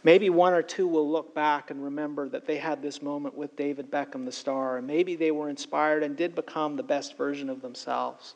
Maybe 0.04 0.30
one 0.30 0.54
or 0.54 0.62
two 0.62 0.88
will 0.88 1.10
look 1.10 1.34
back 1.34 1.72
and 1.72 1.84
remember 1.84 2.30
that 2.30 2.46
they 2.46 2.58
had 2.58 2.82
this 2.82 3.02
moment 3.02 3.36
with 3.36 3.56
David 3.56 3.90
Beckham, 3.92 4.24
the 4.26 4.32
star, 4.32 4.78
and 4.78 4.86
maybe 4.86 5.16
they 5.16 5.32
were 5.32 5.50
inspired 5.50 6.04
and 6.04 6.16
did 6.16 6.36
become 6.36 6.76
the 6.76 6.84
best 6.84 7.18
version 7.18 7.50
of 7.50 7.62
themselves. 7.62 8.36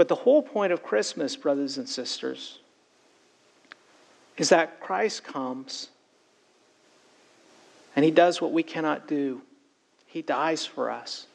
But 0.00 0.08
the 0.08 0.14
whole 0.14 0.40
point 0.40 0.72
of 0.72 0.82
Christmas, 0.82 1.36
brothers 1.36 1.76
and 1.76 1.86
sisters, 1.86 2.60
is 4.38 4.48
that 4.48 4.80
Christ 4.80 5.24
comes 5.24 5.90
and 7.94 8.02
he 8.02 8.10
does 8.10 8.40
what 8.40 8.50
we 8.50 8.62
cannot 8.62 9.06
do. 9.06 9.42
He 10.06 10.22
dies 10.22 10.64
for 10.64 10.90
us. 10.90 11.26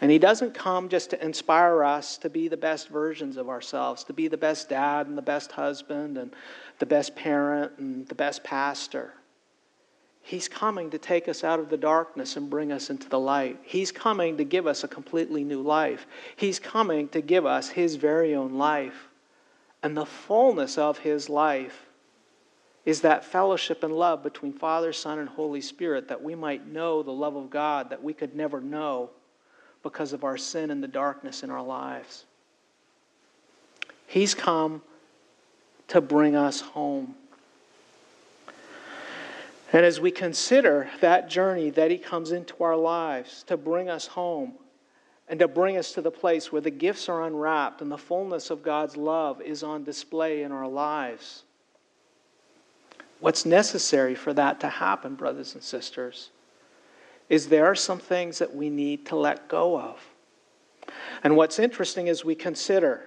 And 0.00 0.10
he 0.10 0.18
doesn't 0.18 0.54
come 0.54 0.88
just 0.88 1.10
to 1.10 1.24
inspire 1.24 1.84
us 1.84 2.18
to 2.18 2.28
be 2.28 2.48
the 2.48 2.56
best 2.56 2.88
versions 2.88 3.36
of 3.36 3.48
ourselves, 3.48 4.02
to 4.02 4.12
be 4.12 4.26
the 4.26 4.36
best 4.36 4.68
dad 4.68 5.06
and 5.06 5.16
the 5.16 5.22
best 5.22 5.52
husband 5.52 6.18
and 6.18 6.32
the 6.80 6.86
best 6.86 7.14
parent 7.14 7.74
and 7.78 8.08
the 8.08 8.16
best 8.16 8.42
pastor. 8.42 9.12
He's 10.22 10.48
coming 10.48 10.90
to 10.90 10.98
take 10.98 11.28
us 11.28 11.42
out 11.42 11.58
of 11.58 11.70
the 11.70 11.76
darkness 11.76 12.36
and 12.36 12.50
bring 12.50 12.72
us 12.72 12.90
into 12.90 13.08
the 13.08 13.18
light. 13.18 13.58
He's 13.62 13.90
coming 13.90 14.36
to 14.36 14.44
give 14.44 14.66
us 14.66 14.84
a 14.84 14.88
completely 14.88 15.44
new 15.44 15.62
life. 15.62 16.06
He's 16.36 16.58
coming 16.58 17.08
to 17.08 17.20
give 17.20 17.46
us 17.46 17.70
His 17.70 17.96
very 17.96 18.34
own 18.34 18.54
life. 18.54 19.08
And 19.82 19.96
the 19.96 20.06
fullness 20.06 20.78
of 20.78 20.98
His 20.98 21.28
life 21.28 21.86
is 22.84 23.00
that 23.00 23.24
fellowship 23.24 23.82
and 23.82 23.92
love 23.92 24.22
between 24.22 24.52
Father, 24.52 24.92
Son, 24.92 25.18
and 25.18 25.28
Holy 25.28 25.60
Spirit 25.60 26.08
that 26.08 26.22
we 26.22 26.34
might 26.34 26.66
know 26.66 27.02
the 27.02 27.10
love 27.10 27.36
of 27.36 27.50
God 27.50 27.90
that 27.90 28.02
we 28.02 28.12
could 28.12 28.34
never 28.34 28.60
know 28.60 29.10
because 29.82 30.12
of 30.12 30.24
our 30.24 30.36
sin 30.36 30.70
and 30.70 30.82
the 30.82 30.88
darkness 30.88 31.42
in 31.42 31.50
our 31.50 31.62
lives. 31.62 32.24
He's 34.06 34.34
come 34.34 34.82
to 35.88 36.00
bring 36.00 36.36
us 36.36 36.60
home. 36.60 37.14
And 39.72 39.86
as 39.86 40.00
we 40.00 40.10
consider 40.10 40.90
that 41.00 41.28
journey 41.28 41.70
that 41.70 41.90
He 41.90 41.98
comes 41.98 42.32
into 42.32 42.62
our 42.62 42.76
lives 42.76 43.44
to 43.44 43.56
bring 43.56 43.88
us 43.88 44.06
home 44.06 44.54
and 45.28 45.38
to 45.38 45.46
bring 45.46 45.76
us 45.76 45.92
to 45.92 46.02
the 46.02 46.10
place 46.10 46.50
where 46.50 46.60
the 46.60 46.70
gifts 46.70 47.08
are 47.08 47.24
unwrapped 47.24 47.80
and 47.80 47.90
the 47.90 47.98
fullness 47.98 48.50
of 48.50 48.64
God's 48.64 48.96
love 48.96 49.40
is 49.40 49.62
on 49.62 49.84
display 49.84 50.42
in 50.42 50.50
our 50.50 50.66
lives, 50.66 51.44
what's 53.20 53.46
necessary 53.46 54.16
for 54.16 54.34
that 54.34 54.58
to 54.60 54.68
happen, 54.68 55.14
brothers 55.14 55.54
and 55.54 55.62
sisters, 55.62 56.30
is 57.28 57.46
there 57.46 57.66
are 57.66 57.76
some 57.76 58.00
things 58.00 58.38
that 58.40 58.52
we 58.52 58.70
need 58.70 59.06
to 59.06 59.14
let 59.14 59.46
go 59.46 59.78
of. 59.78 60.00
And 61.22 61.36
what's 61.36 61.60
interesting 61.60 62.08
is 62.08 62.24
we 62.24 62.34
consider 62.34 63.06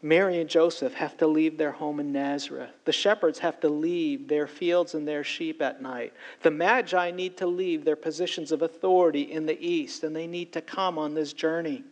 Mary 0.00 0.40
and 0.40 0.48
Joseph 0.48 0.94
have 0.94 1.16
to 1.16 1.26
leave 1.26 1.58
their 1.58 1.72
home 1.72 1.98
in 1.98 2.12
Nazareth. 2.12 2.70
The 2.84 2.92
shepherds 2.92 3.40
have 3.40 3.58
to 3.60 3.68
leave 3.68 4.28
their 4.28 4.46
fields 4.46 4.94
and 4.94 5.08
their 5.08 5.24
sheep 5.24 5.60
at 5.60 5.82
night. 5.82 6.12
The 6.42 6.52
Magi 6.52 7.10
need 7.10 7.36
to 7.38 7.46
leave 7.46 7.84
their 7.84 7.96
positions 7.96 8.52
of 8.52 8.62
authority 8.62 9.22
in 9.22 9.46
the 9.46 9.60
east, 9.60 10.04
and 10.04 10.14
they 10.14 10.28
need 10.28 10.52
to 10.52 10.60
come 10.60 10.98
on 10.98 11.14
this 11.14 11.32
journey. 11.32 11.82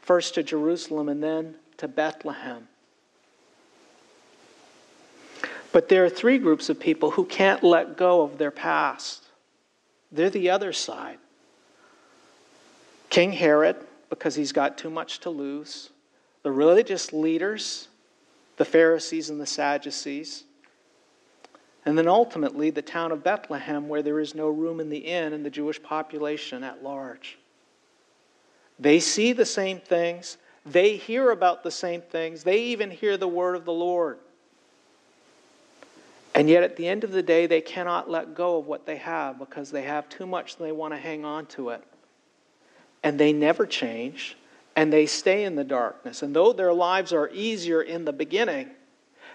First 0.00 0.34
to 0.34 0.44
Jerusalem 0.44 1.08
and 1.08 1.20
then 1.20 1.56
to 1.78 1.88
Bethlehem. 1.88 2.68
But 5.72 5.88
there 5.88 6.04
are 6.04 6.08
three 6.08 6.38
groups 6.38 6.68
of 6.68 6.78
people 6.78 7.10
who 7.10 7.24
can't 7.24 7.64
let 7.64 7.96
go 7.96 8.22
of 8.22 8.38
their 8.38 8.52
past. 8.52 9.24
They're 10.12 10.30
the 10.30 10.50
other 10.50 10.72
side. 10.72 11.18
King 13.10 13.32
Herod, 13.32 13.76
because 14.08 14.36
he's 14.36 14.52
got 14.52 14.78
too 14.78 14.88
much 14.88 15.18
to 15.20 15.30
lose 15.30 15.90
the 16.46 16.52
religious 16.52 17.12
leaders, 17.12 17.88
the 18.56 18.64
Pharisees 18.64 19.30
and 19.30 19.40
the 19.40 19.46
Sadducees, 19.46 20.44
and 21.84 21.98
then 21.98 22.06
ultimately 22.06 22.70
the 22.70 22.82
town 22.82 23.10
of 23.10 23.24
Bethlehem, 23.24 23.88
where 23.88 24.00
there 24.00 24.20
is 24.20 24.32
no 24.32 24.48
room 24.48 24.78
in 24.78 24.88
the 24.88 24.98
inn, 24.98 25.32
and 25.32 25.44
the 25.44 25.50
Jewish 25.50 25.82
population 25.82 26.62
at 26.62 26.84
large. 26.84 27.36
They 28.78 29.00
see 29.00 29.32
the 29.32 29.44
same 29.44 29.80
things, 29.80 30.38
they 30.64 30.94
hear 30.94 31.32
about 31.32 31.64
the 31.64 31.70
same 31.72 32.00
things, 32.00 32.44
they 32.44 32.60
even 32.60 32.92
hear 32.92 33.16
the 33.16 33.26
word 33.26 33.56
of 33.56 33.64
the 33.64 33.72
Lord. 33.72 34.20
And 36.32 36.48
yet, 36.48 36.62
at 36.62 36.76
the 36.76 36.86
end 36.86 37.02
of 37.02 37.10
the 37.10 37.24
day, 37.24 37.46
they 37.46 37.60
cannot 37.60 38.08
let 38.08 38.36
go 38.36 38.58
of 38.58 38.68
what 38.68 38.86
they 38.86 38.98
have 38.98 39.40
because 39.40 39.72
they 39.72 39.82
have 39.82 40.08
too 40.08 40.26
much 40.26 40.58
and 40.58 40.64
they 40.64 40.70
want 40.70 40.94
to 40.94 41.00
hang 41.00 41.24
on 41.24 41.46
to 41.46 41.70
it. 41.70 41.82
And 43.02 43.18
they 43.18 43.32
never 43.32 43.66
change 43.66 44.36
and 44.76 44.92
they 44.92 45.06
stay 45.06 45.44
in 45.44 45.56
the 45.56 45.64
darkness. 45.64 46.22
And 46.22 46.36
though 46.36 46.52
their 46.52 46.74
lives 46.74 47.12
are 47.14 47.30
easier 47.32 47.80
in 47.80 48.04
the 48.04 48.12
beginning, 48.12 48.68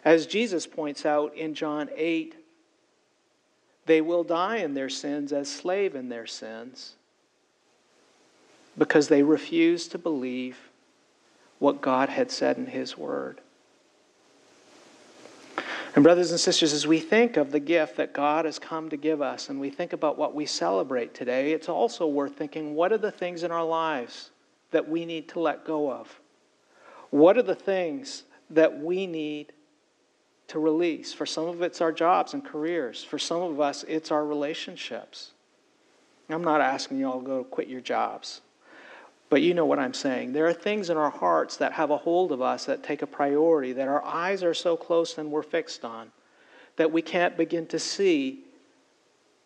as 0.06 0.27
Jesus 0.27 0.67
points 0.67 1.06
out 1.06 1.36
in 1.36 1.56
John 1.56 1.89
8, 1.95 2.36
they 3.88 4.01
will 4.01 4.23
die 4.23 4.58
in 4.58 4.75
their 4.75 4.89
sins 4.89 5.34
as 5.34 5.49
slave 5.49 5.95
in 5.95 6.10
their 6.10 6.27
sins 6.27 6.93
because 8.77 9.08
they 9.08 9.23
refuse 9.23 9.88
to 9.89 9.97
believe 9.97 10.58
what 11.58 11.82
God 11.82 12.10
had 12.10 12.32
said 12.32 12.58
in 12.58 12.67
His 12.67 12.97
Word. 12.97 13.41
And, 15.93 16.04
brothers 16.04 16.32
and 16.32 16.39
sisters, 16.39 16.71
as 16.71 16.88
we 16.88 16.99
think 16.99 17.36
of 17.36 17.51
the 17.51 17.60
gift 17.60 17.97
that 17.97 18.13
God 18.13 18.45
has 18.45 18.58
come 18.58 18.89
to 18.89 18.97
give 18.97 19.21
us 19.21 19.49
and 19.49 19.60
we 19.60 19.69
think 19.69 19.91
about 19.91 20.17
what 20.17 20.34
we 20.34 20.45
celebrate 20.45 21.13
today, 21.13 21.51
it's 21.51 21.67
also 21.67 22.08
worth 22.08 22.38
thinking 22.38 22.75
what 22.75 22.93
are 22.93 22.97
the 22.97 23.12
things 23.12 23.43
in 23.43 23.51
our 23.51 23.65
lives 23.65 24.30
that 24.71 24.89
we 24.89 25.05
need 25.05 25.29
to 25.29 25.39
let 25.39 25.65
go 25.65 25.91
of? 25.91 26.19
What 27.10 27.38
are 27.38 27.43
the 27.43 27.55
things 27.55 28.23
that 28.49 28.79
we 28.79 29.05
need 29.05 29.53
to 30.47 30.60
release? 30.60 31.13
For 31.13 31.25
some 31.25 31.47
of 31.47 31.62
it's 31.62 31.81
our 31.81 31.91
jobs 31.91 32.34
and 32.34 32.43
careers. 32.43 33.03
For 33.03 33.19
some 33.19 33.41
of 33.41 33.60
us, 33.60 33.84
it's 33.88 34.12
our 34.12 34.25
relationships. 34.25 35.31
I'm 36.29 36.43
not 36.43 36.62
asking 36.62 36.97
you 36.99 37.12
all 37.12 37.19
to 37.19 37.25
go 37.25 37.43
quit 37.43 37.67
your 37.67 37.81
jobs, 37.81 38.41
but 39.29 39.41
you 39.41 39.53
know 39.53 39.65
what 39.65 39.79
I'm 39.79 39.93
saying. 39.93 40.34
There 40.34 40.47
are 40.47 40.53
things 40.53 40.89
in 40.89 40.97
our 40.97 41.10
hearts 41.10 41.57
that 41.57 41.73
have 41.73 41.91
a 41.91 41.97
hold 41.97 42.31
of 42.31 42.41
us 42.41 42.65
that 42.65 42.84
take 42.84 43.01
a 43.01 43.07
priority, 43.07 43.73
that 43.73 43.88
our 43.88 44.03
eyes 44.03 44.43
are 44.43 44.53
so 44.53 44.77
close 44.77 45.17
and 45.17 45.29
we're 45.29 45.43
fixed 45.43 45.84
on, 45.84 46.12
that 46.77 46.91
we 46.91 47.01
can't 47.01 47.36
begin 47.36 47.67
to 47.67 47.79
see 47.79 48.45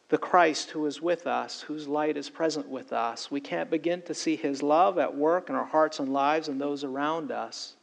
the 0.09 0.17
Christ 0.17 0.71
who 0.71 0.85
is 0.85 1.01
with 1.01 1.25
us, 1.25 1.61
whose 1.61 1.87
light 1.87 2.15
is 2.15 2.29
present 2.29 2.67
with 2.67 2.93
us. 2.93 3.31
We 3.31 3.39
can't 3.39 3.69
begin 3.69 4.01
to 4.03 4.13
see 4.13 4.35
his 4.35 4.61
love 4.61 4.99
at 4.99 5.15
work 5.15 5.49
in 5.49 5.55
our 5.55 5.65
hearts 5.65 5.99
and 5.99 6.13
lives 6.13 6.47
and 6.47 6.61
those 6.61 6.83
around 6.83 7.31
us. 7.31 7.75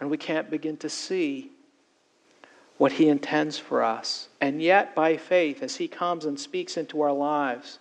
And 0.00 0.10
we 0.10 0.16
can't 0.16 0.50
begin 0.50 0.76
to 0.78 0.88
see 0.88 1.52
what 2.78 2.92
he 2.92 3.08
intends 3.08 3.58
for 3.58 3.82
us. 3.82 4.28
And 4.40 4.62
yet, 4.62 4.94
by 4.94 5.16
faith, 5.16 5.62
as 5.62 5.76
he 5.76 5.88
comes 5.88 6.24
and 6.24 6.38
speaks 6.38 6.76
into 6.76 7.00
our 7.02 7.12
lives, 7.12 7.78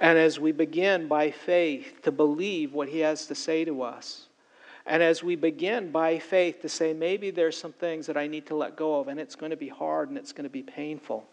and 0.00 0.18
as 0.18 0.40
we 0.40 0.52
begin 0.52 1.06
by 1.06 1.30
faith 1.30 2.00
to 2.02 2.12
believe 2.12 2.72
what 2.72 2.88
he 2.88 3.00
has 3.00 3.26
to 3.26 3.34
say 3.34 3.64
to 3.64 3.82
us, 3.82 4.28
and 4.84 5.02
as 5.02 5.22
we 5.22 5.36
begin 5.36 5.90
by 5.90 6.18
faith 6.18 6.60
to 6.62 6.68
say, 6.68 6.92
maybe 6.92 7.30
there's 7.30 7.56
some 7.56 7.72
things 7.72 8.06
that 8.06 8.16
I 8.16 8.26
need 8.26 8.46
to 8.46 8.56
let 8.56 8.76
go 8.76 8.98
of, 8.98 9.08
and 9.08 9.20
it's 9.20 9.36
going 9.36 9.50
to 9.50 9.56
be 9.56 9.68
hard 9.68 10.08
and 10.08 10.18
it's 10.18 10.32
going 10.32 10.44
to 10.44 10.50
be 10.50 10.62
painful. 10.62 11.26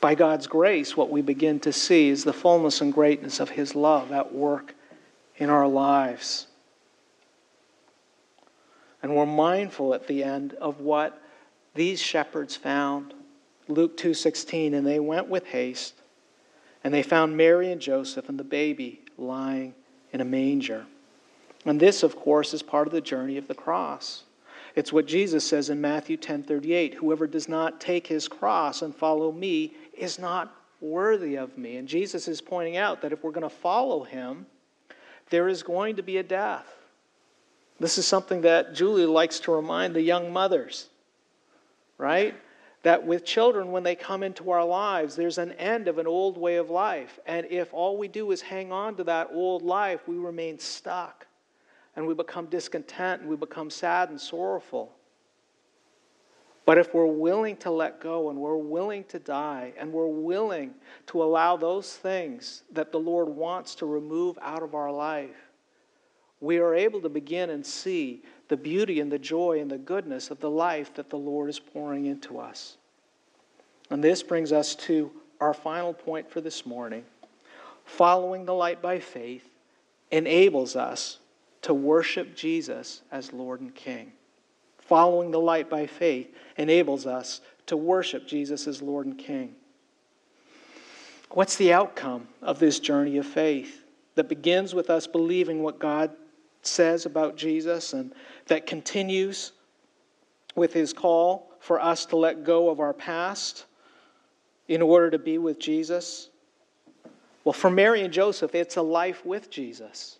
By 0.00 0.14
God's 0.14 0.46
grace, 0.46 0.96
what 0.96 1.10
we 1.10 1.22
begin 1.22 1.60
to 1.60 1.72
see 1.72 2.08
is 2.08 2.24
the 2.24 2.32
fullness 2.32 2.80
and 2.80 2.92
greatness 2.92 3.40
of 3.40 3.50
His 3.50 3.74
love 3.74 4.12
at 4.12 4.32
work 4.32 4.74
in 5.36 5.50
our 5.50 5.68
lives. 5.68 6.46
And 9.02 9.16
we're 9.16 9.26
mindful 9.26 9.94
at 9.94 10.06
the 10.06 10.22
end 10.22 10.54
of 10.54 10.80
what 10.80 11.20
these 11.74 12.00
shepherds 12.00 12.56
found. 12.56 13.14
Luke 13.68 13.96
2:16 13.96 14.74
and 14.74 14.86
they 14.86 14.98
went 14.98 15.28
with 15.28 15.46
haste 15.46 15.94
and 16.82 16.92
they 16.92 17.02
found 17.02 17.36
Mary 17.36 17.70
and 17.70 17.80
Joseph 17.80 18.28
and 18.28 18.38
the 18.38 18.44
baby 18.44 19.00
lying 19.16 19.74
in 20.12 20.20
a 20.20 20.24
manger. 20.24 20.86
And 21.64 21.78
this 21.78 22.02
of 22.02 22.16
course 22.16 22.52
is 22.52 22.62
part 22.62 22.86
of 22.86 22.92
the 22.92 23.00
journey 23.00 23.36
of 23.36 23.48
the 23.48 23.54
cross. 23.54 24.24
It's 24.76 24.92
what 24.92 25.06
Jesus 25.06 25.46
says 25.46 25.68
in 25.70 25.80
Matthew 25.80 26.16
10:38, 26.16 26.94
whoever 26.94 27.26
does 27.26 27.48
not 27.48 27.80
take 27.80 28.06
his 28.06 28.28
cross 28.28 28.82
and 28.82 28.94
follow 28.94 29.32
me 29.32 29.74
is 29.96 30.18
not 30.18 30.54
worthy 30.80 31.36
of 31.36 31.56
me. 31.58 31.76
And 31.76 31.86
Jesus 31.86 32.28
is 32.28 32.40
pointing 32.40 32.76
out 32.76 33.02
that 33.02 33.12
if 33.12 33.22
we're 33.22 33.32
going 33.32 33.42
to 33.42 33.54
follow 33.54 34.04
him, 34.04 34.46
there 35.30 35.48
is 35.48 35.62
going 35.62 35.96
to 35.96 36.02
be 36.02 36.16
a 36.16 36.22
death. 36.22 36.66
This 37.78 37.96
is 37.96 38.06
something 38.06 38.42
that 38.42 38.74
Julie 38.74 39.06
likes 39.06 39.40
to 39.40 39.52
remind 39.52 39.94
the 39.94 40.02
young 40.02 40.32
mothers, 40.32 40.88
right? 41.96 42.34
That 42.82 43.06
with 43.06 43.24
children, 43.24 43.72
when 43.72 43.82
they 43.82 43.94
come 43.94 44.22
into 44.22 44.50
our 44.50 44.64
lives, 44.64 45.16
there's 45.16 45.38
an 45.38 45.52
end 45.52 45.88
of 45.88 45.98
an 45.98 46.06
old 46.06 46.36
way 46.36 46.56
of 46.56 46.68
life. 46.70 47.18
And 47.26 47.46
if 47.50 47.72
all 47.72 47.96
we 47.96 48.08
do 48.08 48.32
is 48.32 48.42
hang 48.42 48.70
on 48.72 48.96
to 48.96 49.04
that 49.04 49.30
old 49.32 49.62
life, 49.62 50.06
we 50.06 50.16
remain 50.16 50.58
stuck 50.58 51.26
and 51.96 52.06
we 52.06 52.14
become 52.14 52.46
discontent 52.46 53.22
and 53.22 53.30
we 53.30 53.36
become 53.36 53.70
sad 53.70 54.10
and 54.10 54.20
sorrowful. 54.20 54.92
But 56.70 56.78
if 56.78 56.94
we're 56.94 57.04
willing 57.04 57.56
to 57.56 57.70
let 57.72 58.00
go 58.00 58.30
and 58.30 58.38
we're 58.38 58.56
willing 58.56 59.02
to 59.08 59.18
die 59.18 59.72
and 59.76 59.92
we're 59.92 60.06
willing 60.06 60.72
to 61.08 61.20
allow 61.20 61.56
those 61.56 61.96
things 61.96 62.62
that 62.70 62.92
the 62.92 63.00
Lord 63.00 63.28
wants 63.28 63.74
to 63.74 63.86
remove 63.86 64.38
out 64.40 64.62
of 64.62 64.76
our 64.76 64.92
life, 64.92 65.50
we 66.40 66.58
are 66.58 66.72
able 66.72 67.00
to 67.00 67.08
begin 67.08 67.50
and 67.50 67.66
see 67.66 68.22
the 68.46 68.56
beauty 68.56 69.00
and 69.00 69.10
the 69.10 69.18
joy 69.18 69.58
and 69.58 69.68
the 69.68 69.78
goodness 69.78 70.30
of 70.30 70.38
the 70.38 70.48
life 70.48 70.94
that 70.94 71.10
the 71.10 71.18
Lord 71.18 71.50
is 71.50 71.58
pouring 71.58 72.06
into 72.06 72.38
us. 72.38 72.76
And 73.90 74.04
this 74.04 74.22
brings 74.22 74.52
us 74.52 74.76
to 74.76 75.10
our 75.40 75.52
final 75.52 75.92
point 75.92 76.30
for 76.30 76.40
this 76.40 76.64
morning. 76.64 77.04
Following 77.84 78.44
the 78.44 78.54
light 78.54 78.80
by 78.80 79.00
faith 79.00 79.48
enables 80.12 80.76
us 80.76 81.18
to 81.62 81.74
worship 81.74 82.36
Jesus 82.36 83.02
as 83.10 83.32
Lord 83.32 83.60
and 83.60 83.74
King. 83.74 84.12
Following 84.90 85.30
the 85.30 85.38
light 85.38 85.70
by 85.70 85.86
faith 85.86 86.34
enables 86.56 87.06
us 87.06 87.42
to 87.66 87.76
worship 87.76 88.26
Jesus 88.26 88.66
as 88.66 88.82
Lord 88.82 89.06
and 89.06 89.16
King. 89.16 89.54
What's 91.30 91.54
the 91.54 91.72
outcome 91.72 92.26
of 92.42 92.58
this 92.58 92.80
journey 92.80 93.16
of 93.18 93.24
faith 93.24 93.84
that 94.16 94.28
begins 94.28 94.74
with 94.74 94.90
us 94.90 95.06
believing 95.06 95.62
what 95.62 95.78
God 95.78 96.10
says 96.62 97.06
about 97.06 97.36
Jesus 97.36 97.92
and 97.92 98.12
that 98.48 98.66
continues 98.66 99.52
with 100.56 100.72
his 100.72 100.92
call 100.92 101.52
for 101.60 101.80
us 101.80 102.04
to 102.06 102.16
let 102.16 102.42
go 102.42 102.68
of 102.68 102.80
our 102.80 102.92
past 102.92 103.66
in 104.66 104.82
order 104.82 105.08
to 105.08 105.20
be 105.20 105.38
with 105.38 105.60
Jesus? 105.60 106.30
Well, 107.44 107.52
for 107.52 107.70
Mary 107.70 108.02
and 108.02 108.12
Joseph, 108.12 108.56
it's 108.56 108.74
a 108.74 108.82
life 108.82 109.24
with 109.24 109.50
Jesus. 109.50 110.18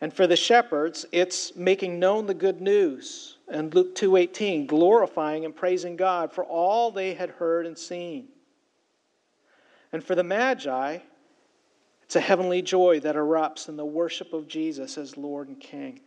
And 0.00 0.12
for 0.12 0.26
the 0.26 0.36
shepherds, 0.36 1.06
it's 1.12 1.54
making 1.56 1.98
known 1.98 2.26
the 2.26 2.34
good 2.34 2.60
news. 2.60 3.38
And 3.48 3.74
Luke 3.74 3.94
2:18, 3.94 4.66
glorifying 4.66 5.44
and 5.44 5.54
praising 5.54 5.96
God 5.96 6.32
for 6.32 6.44
all 6.44 6.90
they 6.90 7.14
had 7.14 7.30
heard 7.30 7.66
and 7.66 7.78
seen. 7.78 8.28
And 9.92 10.02
for 10.02 10.14
the 10.14 10.24
Magi, 10.24 10.98
it's 12.02 12.16
a 12.16 12.20
heavenly 12.20 12.62
joy 12.62 13.00
that 13.00 13.16
erupts 13.16 13.68
in 13.68 13.76
the 13.76 13.84
worship 13.84 14.32
of 14.32 14.48
Jesus 14.48 14.98
as 14.98 15.16
Lord 15.16 15.48
and 15.48 15.60
King. 15.60 16.00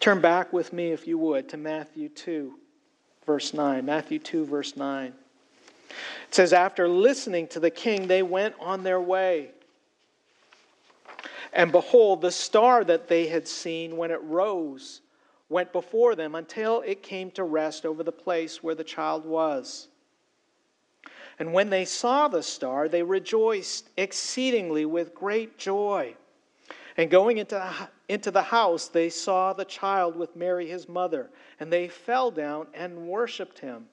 Turn 0.00 0.20
back 0.20 0.52
with 0.52 0.72
me, 0.72 0.92
if 0.92 1.06
you 1.06 1.16
would, 1.18 1.48
to 1.50 1.56
Matthew 1.56 2.08
2, 2.08 2.58
verse 3.26 3.54
9. 3.54 3.84
Matthew 3.84 4.18
2, 4.18 4.44
verse 4.44 4.76
9. 4.76 5.14
It 5.88 6.34
says, 6.34 6.52
After 6.52 6.88
listening 6.88 7.46
to 7.48 7.60
the 7.60 7.70
king, 7.70 8.06
they 8.06 8.22
went 8.22 8.54
on 8.58 8.82
their 8.82 9.00
way. 9.00 9.50
And 11.52 11.70
behold, 11.70 12.22
the 12.22 12.30
star 12.30 12.82
that 12.84 13.08
they 13.08 13.26
had 13.26 13.46
seen 13.46 13.96
when 13.96 14.10
it 14.10 14.22
rose 14.22 15.02
went 15.48 15.72
before 15.72 16.14
them 16.14 16.34
until 16.34 16.80
it 16.80 17.02
came 17.02 17.30
to 17.32 17.44
rest 17.44 17.84
over 17.84 18.02
the 18.02 18.10
place 18.10 18.62
where 18.62 18.74
the 18.74 18.84
child 18.84 19.26
was. 19.26 19.88
And 21.38 21.52
when 21.52 21.70
they 21.70 21.84
saw 21.84 22.28
the 22.28 22.42
star, 22.42 22.88
they 22.88 23.02
rejoiced 23.02 23.90
exceedingly 23.96 24.86
with 24.86 25.14
great 25.14 25.58
joy. 25.58 26.14
And 26.96 27.10
going 27.10 27.38
into, 27.38 27.72
into 28.08 28.30
the 28.30 28.42
house, 28.42 28.88
they 28.88 29.10
saw 29.10 29.52
the 29.52 29.64
child 29.64 30.16
with 30.16 30.36
Mary, 30.36 30.68
his 30.68 30.88
mother, 30.88 31.30
and 31.58 31.72
they 31.72 31.88
fell 31.88 32.30
down 32.30 32.66
and 32.74 33.08
worshiped 33.08 33.58
him. 33.58 33.86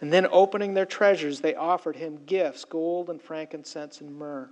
And 0.00 0.12
then, 0.12 0.28
opening 0.30 0.74
their 0.74 0.86
treasures, 0.86 1.40
they 1.40 1.54
offered 1.54 1.96
him 1.96 2.20
gifts 2.24 2.64
gold 2.64 3.10
and 3.10 3.20
frankincense 3.20 4.00
and 4.00 4.16
myrrh. 4.16 4.50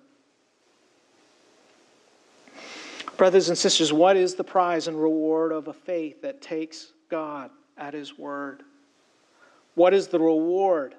Brothers 3.17 3.49
and 3.49 3.57
sisters, 3.57 3.93
what 3.93 4.17
is 4.17 4.35
the 4.35 4.45
prize 4.45 4.89
and 4.89 5.01
reward 5.01 5.53
of 5.53 5.69
a 5.69 5.73
faith 5.73 6.21
that 6.23 6.43
takes 6.43 6.93
God 7.09 7.51
at 7.79 7.95
his 7.95 8.19
word? 8.19 8.63
What 9.75 9.95
is 9.95 10.09
the 10.09 10.19
reward 10.19 10.95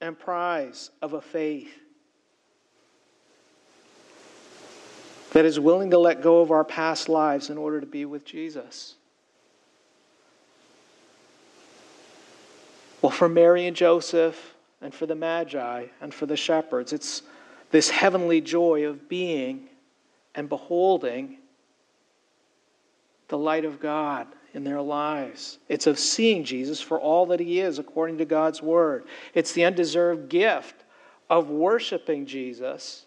and 0.00 0.18
prize 0.18 0.90
of 1.00 1.14
a 1.14 1.20
faith 1.20 1.72
that 5.32 5.46
is 5.46 5.58
willing 5.58 5.90
to 5.90 5.98
let 5.98 6.20
go 6.20 6.40
of 6.40 6.50
our 6.50 6.64
past 6.64 7.08
lives 7.08 7.48
in 7.48 7.56
order 7.56 7.80
to 7.80 7.86
be 7.86 8.04
with 8.04 8.24
Jesus? 8.26 8.96
Well, 13.00 13.10
for 13.10 13.28
Mary 13.28 13.66
and 13.66 13.74
Joseph, 13.76 14.54
and 14.82 14.94
for 14.94 15.06
the 15.06 15.14
Magi, 15.14 15.86
and 16.00 16.12
for 16.12 16.26
the 16.26 16.36
shepherds, 16.36 16.92
it's 16.92 17.22
this 17.70 17.88
heavenly 17.88 18.40
joy 18.40 18.84
of 18.84 19.08
being 19.08 19.68
and 20.34 20.48
beholding 20.48 21.38
the 23.32 23.38
light 23.38 23.64
of 23.64 23.80
God 23.80 24.26
in 24.52 24.62
their 24.62 24.82
lives. 24.82 25.58
It's 25.66 25.86
of 25.86 25.98
seeing 25.98 26.44
Jesus 26.44 26.82
for 26.82 27.00
all 27.00 27.24
that 27.26 27.40
he 27.40 27.60
is 27.60 27.78
according 27.78 28.18
to 28.18 28.26
God's 28.26 28.60
word. 28.60 29.06
It's 29.32 29.52
the 29.52 29.64
undeserved 29.64 30.28
gift 30.28 30.84
of 31.30 31.48
worshiping 31.48 32.26
Jesus 32.26 33.06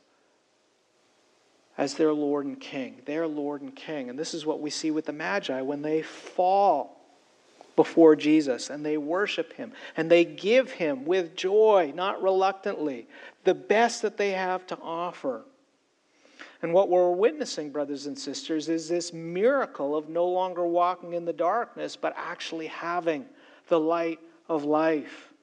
as 1.78 1.94
their 1.94 2.12
Lord 2.12 2.48
and 2.48 2.60
King, 2.60 3.04
their 3.06 3.28
Lord 3.28 3.62
and 3.62 3.76
King. 3.76 4.10
And 4.10 4.18
this 4.18 4.34
is 4.34 4.48
what 4.48 4.62
we 4.62 4.72
see 4.72 4.90
with 4.90 5.06
the 5.06 5.14
Magi 5.14 5.62
when 5.62 5.84
they 5.84 6.02
fall 6.02 7.00
before 7.76 8.16
Jesus 8.16 8.72
and 8.72 8.84
they 8.84 8.98
worship 8.98 9.54
him 9.54 9.74
and 9.96 10.10
they 10.10 10.26
give 10.26 10.72
him 10.72 11.06
with 11.06 11.36
joy, 11.36 11.94
not 11.94 12.24
reluctantly, 12.24 13.08
the 13.44 13.54
best 13.54 14.02
that 14.02 14.18
they 14.18 14.32
have 14.32 14.66
to 14.66 14.78
offer. 14.80 15.44
And 16.62 16.74
what 16.74 16.90
we're 16.90 17.12
witnessing, 17.12 17.72
brothers 17.72 18.06
and 18.06 18.18
sisters, 18.18 18.70
is 18.70 18.88
this 18.88 19.14
miracle 19.14 19.96
of 19.96 20.10
no 20.10 20.26
longer 20.26 20.66
walking 20.66 21.14
in 21.14 21.26
the 21.26 21.34
darkness, 21.34 21.96
but 21.96 22.14
actually 22.18 22.68
having 22.68 23.26
the 23.68 23.80
light 23.80 24.20
of 24.48 24.64
life. 24.64 25.34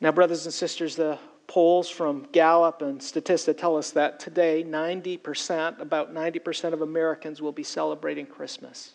Now, 0.00 0.12
brothers 0.12 0.44
and 0.46 0.54
sisters, 0.54 0.96
the 0.96 1.18
polls 1.46 1.88
from 1.88 2.26
Gallup 2.32 2.82
and 2.82 3.00
Statista 3.00 3.56
tell 3.56 3.76
us 3.76 3.90
that 3.92 4.18
today 4.18 4.64
90%, 4.64 5.80
about 5.80 6.12
90% 6.12 6.72
of 6.72 6.82
Americans 6.82 7.40
will 7.40 7.52
be 7.52 7.62
celebrating 7.62 8.26
Christmas. 8.26 8.92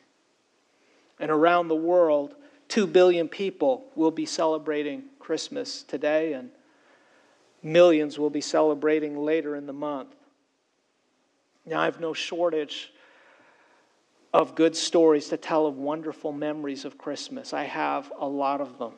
And 1.20 1.32
around 1.32 1.68
the 1.68 1.76
world, 1.76 2.36
2 2.70 2.88
billion 2.88 3.28
people 3.28 3.86
will 3.96 4.12
be 4.12 4.26
celebrating 4.26 5.04
Christmas 5.20 5.84
today, 5.84 6.34
and 6.34 6.50
millions 7.64 8.18
will 8.18 8.30
be 8.30 8.42
celebrating 8.42 9.18
later 9.18 9.56
in 9.56 9.66
the 9.66 9.74
month. 9.74 10.16
Now, 11.66 11.82
I 11.82 11.86
have 11.86 12.00
no 12.00 12.14
shortage 12.14 12.92
of 14.34 14.56
good 14.56 14.76
stories 14.76 15.30
to 15.30 15.38
tell 15.38 15.66
of 15.66 15.78
wonderful 15.78 16.32
memories 16.32 16.86
of 16.86 16.98
Christmas. 16.98 17.54
I 17.54 17.64
have 17.64 18.12
a 18.20 18.28
lot 18.28 18.62
of 18.62 18.78
them, 18.78 18.94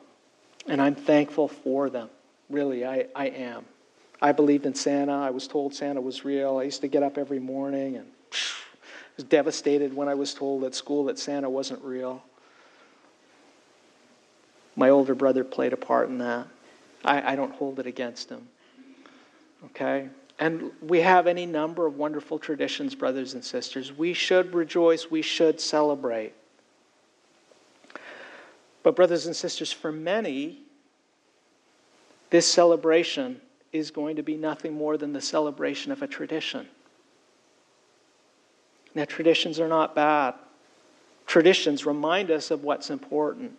and 0.66 0.80
I'm 0.80 0.94
thankful 0.94 1.48
for 1.48 1.90
them. 1.90 2.10
Really, 2.50 2.84
I, 2.84 3.06
I 3.14 3.26
am. 3.28 3.64
I 4.20 4.32
believed 4.32 4.66
in 4.66 4.74
Santa. 4.74 5.12
I 5.12 5.30
was 5.30 5.48
told 5.48 5.74
Santa 5.74 6.00
was 6.00 6.24
real. 6.24 6.58
I 6.58 6.62
used 6.62 6.82
to 6.82 6.88
get 6.88 7.02
up 7.02 7.18
every 7.18 7.40
morning 7.40 7.96
and 7.96 8.06
was 9.16 9.24
devastated 9.24 9.94
when 9.94 10.08
I 10.08 10.14
was 10.14 10.32
told 10.34 10.64
at 10.64 10.74
school 10.74 11.04
that 11.06 11.18
Santa 11.18 11.50
wasn't 11.50 11.82
real. 11.82 12.22
My 14.76 14.90
older 14.90 15.14
brother 15.14 15.44
played 15.44 15.72
a 15.72 15.76
part 15.76 16.08
in 16.08 16.18
that. 16.18 16.46
I, 17.04 17.32
I 17.32 17.36
don't 17.36 17.52
hold 17.52 17.78
it 17.78 17.86
against 17.86 18.30
him. 18.30 18.48
Okay? 19.66 20.08
And 20.38 20.72
we 20.80 21.00
have 21.00 21.26
any 21.26 21.46
number 21.46 21.86
of 21.86 21.96
wonderful 21.96 22.38
traditions, 22.38 22.94
brothers 22.94 23.34
and 23.34 23.44
sisters. 23.44 23.92
We 23.92 24.12
should 24.12 24.54
rejoice, 24.54 25.10
we 25.10 25.22
should 25.22 25.60
celebrate. 25.60 26.32
But, 28.82 28.96
brothers 28.96 29.26
and 29.26 29.36
sisters, 29.36 29.70
for 29.70 29.92
many, 29.92 30.58
this 32.30 32.46
celebration 32.46 33.40
is 33.72 33.90
going 33.90 34.16
to 34.16 34.22
be 34.22 34.36
nothing 34.36 34.74
more 34.74 34.96
than 34.96 35.12
the 35.12 35.20
celebration 35.20 35.92
of 35.92 36.02
a 36.02 36.06
tradition. 36.06 36.66
Now, 38.94 39.04
traditions 39.04 39.60
are 39.60 39.68
not 39.68 39.94
bad. 39.94 40.34
Traditions 41.26 41.86
remind 41.86 42.30
us 42.30 42.50
of 42.50 42.64
what's 42.64 42.90
important. 42.90 43.52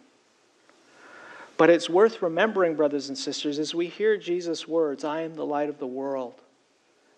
But 1.58 1.70
it's 1.70 1.90
worth 1.90 2.22
remembering, 2.22 2.76
brothers 2.76 3.10
and 3.10 3.18
sisters, 3.18 3.60
as 3.60 3.76
we 3.76 3.88
hear 3.88 4.18
Jesus' 4.18 4.68
words 4.68 5.04
I 5.04 5.22
am 5.22 5.36
the 5.36 5.46
light 5.46 5.70
of 5.70 5.80
the 5.80 5.88
world, 5.88 6.42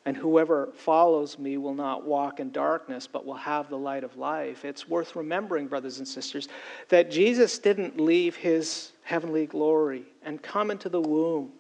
and 0.05 0.15
whoever 0.15 0.69
follows 0.75 1.39
me 1.39 1.57
will 1.57 1.73
not 1.73 2.05
walk 2.05 2.39
in 2.39 2.51
darkness, 2.51 3.07
but 3.07 3.25
will 3.25 3.35
have 3.35 3.69
the 3.69 3.77
light 3.77 4.03
of 4.03 4.17
life. 4.17 4.65
It's 4.65 4.87
worth 4.87 5.15
remembering, 5.15 5.67
brothers 5.67 5.99
and 5.99 6.07
sisters, 6.07 6.47
that 6.89 7.09
Jesus 7.09 7.57
didn't 7.57 7.99
leave 7.99 8.35
his 8.35 8.91
heavenly 9.03 9.45
glory 9.45 10.05
and 10.21 10.41
come 10.41 10.69
into 10.69 10.89
the 10.89 11.01
womb 11.01 11.51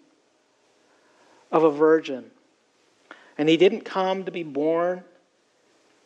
of 1.51 1.63
a 1.63 1.71
virgin. 1.71 2.29
And 3.37 3.49
he 3.49 3.57
didn't 3.57 3.81
come 3.81 4.25
to 4.25 4.31
be 4.31 4.43
born 4.43 5.03